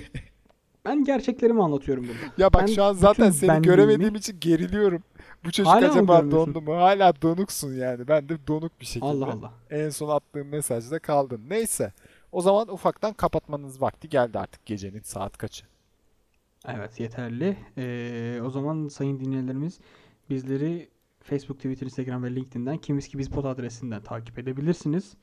ben 0.85 1.03
gerçeklerimi 1.03 1.63
anlatıyorum 1.63 2.03
burada. 2.03 2.33
Ya 2.37 2.53
bak 2.53 2.61
Ben 2.61 2.73
şu 2.73 2.83
an 2.83 2.93
zaten 2.93 3.29
seni 3.31 3.61
göremediğim 3.61 4.15
için 4.15 4.39
geriliyorum. 4.39 5.03
Bu 5.45 5.51
çocuk 5.51 5.73
Hala 5.73 5.91
acaba 5.91 6.31
dondu 6.31 6.61
mu? 6.61 6.75
Hala 6.75 7.21
donuksun 7.21 7.73
yani. 7.73 8.07
Ben 8.07 8.29
de 8.29 8.47
donuk 8.47 8.81
bir 8.81 8.85
şekilde. 8.85 9.05
Allah 9.05 9.25
Allah. 9.25 9.53
En 9.69 9.89
son 9.89 10.09
attığım 10.09 10.47
mesajda 10.47 10.99
kaldın. 10.99 11.41
Neyse. 11.49 11.93
O 12.31 12.41
zaman 12.41 12.73
ufaktan 12.73 13.13
kapatmanız 13.13 13.81
vakti 13.81 14.09
geldi 14.09 14.39
artık 14.39 14.65
gecenin 14.65 15.01
saat 15.01 15.37
kaçı? 15.37 15.65
Evet 16.67 16.99
yeterli. 16.99 17.57
Ee, 17.77 18.41
o 18.43 18.49
zaman 18.49 18.87
sayın 18.87 19.19
dinleyenlerimiz 19.19 19.79
bizleri 20.29 20.89
Facebook, 21.23 21.57
Twitter, 21.57 21.85
Instagram 21.85 22.23
ve 22.23 22.35
LinkedIn'den 22.35 22.77
Kimiz 22.77 23.07
ki 23.07 23.17
biz 23.17 23.29
pod 23.29 23.45
adresinden 23.45 24.01
takip 24.03 24.39
edebilirsiniz. 24.39 25.13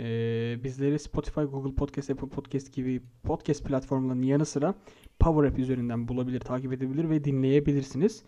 Ee, 0.00 0.58
bizleri 0.64 0.98
Spotify, 0.98 1.40
Google 1.40 1.74
Podcast, 1.74 2.10
Apple 2.10 2.28
Podcast 2.28 2.72
gibi 2.72 3.02
podcast 3.22 3.64
platformlarının 3.64 4.22
yanı 4.22 4.46
sıra 4.46 4.74
Power 5.18 5.48
App 5.50 5.58
üzerinden 5.58 6.08
bulabilir, 6.08 6.40
takip 6.40 6.72
edebilir 6.72 7.10
ve 7.10 7.24
dinleyebilirsiniz. 7.24 8.22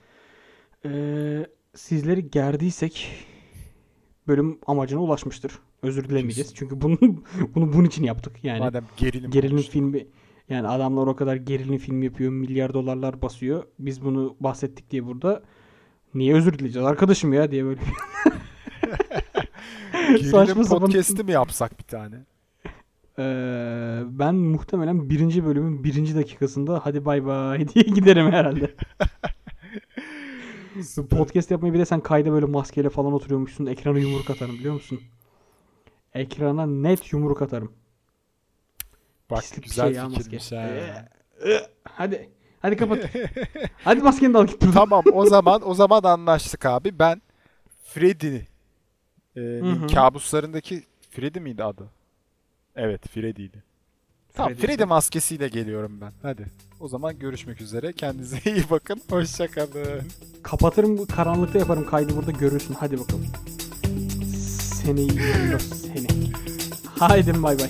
Ee, 0.84 1.46
sizleri 1.74 2.30
gerdiysek 2.30 3.10
bölüm 4.28 4.58
amacına 4.66 5.00
ulaşmıştır. 5.00 5.52
Özür 5.82 6.08
dilemeyeceğiz. 6.08 6.54
Çünkü 6.54 6.80
bunu 6.80 6.98
bunu 7.54 7.72
bunun 7.72 7.84
için 7.84 8.04
yaptık. 8.04 8.44
Yani 8.44 8.60
Madem 8.60 8.84
gerilim 8.96 9.30
gerilim 9.30 9.50
konuştuk. 9.50 9.72
filmi 9.72 10.06
yani 10.48 10.68
adamlar 10.68 11.06
o 11.06 11.16
kadar 11.16 11.36
gerilim 11.36 11.78
film 11.78 12.02
yapıyor, 12.02 12.32
milyar 12.32 12.74
dolarlar 12.74 13.22
basıyor. 13.22 13.64
Biz 13.78 14.04
bunu 14.04 14.36
bahsettik 14.40 14.90
diye 14.90 15.06
burada 15.06 15.42
niye 16.14 16.34
özür 16.34 16.58
dileyeceğiz 16.58 16.86
arkadaşım 16.86 17.32
ya 17.32 17.50
diye 17.50 17.64
böyle 17.64 17.80
Gerilim 19.92 20.64
podcast'i 20.64 21.24
mi 21.24 21.32
yapsak 21.32 21.78
bir 21.78 21.84
tane? 21.84 22.16
Ee, 23.18 24.02
ben 24.06 24.34
muhtemelen 24.34 25.10
birinci 25.10 25.44
bölümün 25.44 25.84
birinci 25.84 26.14
dakikasında 26.14 26.80
hadi 26.84 27.04
bay 27.04 27.26
bay 27.26 27.68
diye 27.74 27.84
giderim 27.84 28.32
herhalde. 28.32 28.74
Podcast 31.10 31.50
yapmayı 31.50 31.74
bir 31.74 31.78
de 31.78 31.84
sen 31.84 32.00
kayda 32.00 32.32
böyle 32.32 32.46
maskeyle 32.46 32.90
falan 32.90 33.12
oturuyormuşsun. 33.12 33.66
Ekrana 33.66 33.98
yumruk 33.98 34.30
atarım 34.30 34.54
biliyor 34.54 34.74
musun? 34.74 35.00
Ekrana 36.14 36.66
net 36.66 37.12
yumruk 37.12 37.42
atarım. 37.42 37.72
Bak 39.30 39.40
Pislik 39.40 39.64
güzel 39.64 39.86
şey 39.86 39.94
ya 39.94 40.08
fikirmiş 40.08 40.32
maske. 40.32 40.56
ha. 40.56 41.08
Hadi. 41.84 42.30
Hadi 42.62 42.76
kapat. 42.76 43.10
hadi 43.84 44.00
maskeni 44.00 44.34
de 44.34 44.38
al 44.38 44.46
git 44.46 44.74
tamam 44.74 45.04
o 45.12 45.26
zaman 45.26 45.68
o 45.68 45.74
zaman 45.74 46.02
anlaştık 46.02 46.66
abi. 46.66 46.98
Ben 46.98 47.22
Freddy'nin 47.84 49.82
hı. 49.82 49.86
kabuslarındaki 49.86 50.82
Freddy 51.10 51.40
miydi 51.40 51.64
adı? 51.64 51.90
Evet 52.76 53.08
Freddy'ydi. 53.08 53.69
Tamam 54.34 54.54
Freddy. 54.54 54.66
Freddy 54.66 54.84
maskesiyle 54.84 55.48
geliyorum 55.48 56.00
ben. 56.00 56.12
Hadi. 56.22 56.46
O 56.80 56.88
zaman 56.88 57.18
görüşmek 57.18 57.60
üzere. 57.60 57.92
Kendinize 57.92 58.38
iyi 58.50 58.64
bakın. 58.70 59.00
Hoşçakalın. 59.10 60.02
Kapatırım 60.42 61.06
karanlıkta 61.06 61.58
yaparım 61.58 61.86
kaydı 61.86 62.16
burada 62.16 62.30
görürsün. 62.30 62.74
Hadi 62.80 62.98
bakalım. 63.00 63.26
Seni 64.82 65.00
yiyor 65.00 65.60
seni. 65.60 66.06
Haydi 66.98 67.42
bay 67.42 67.58
bay. 67.58 67.68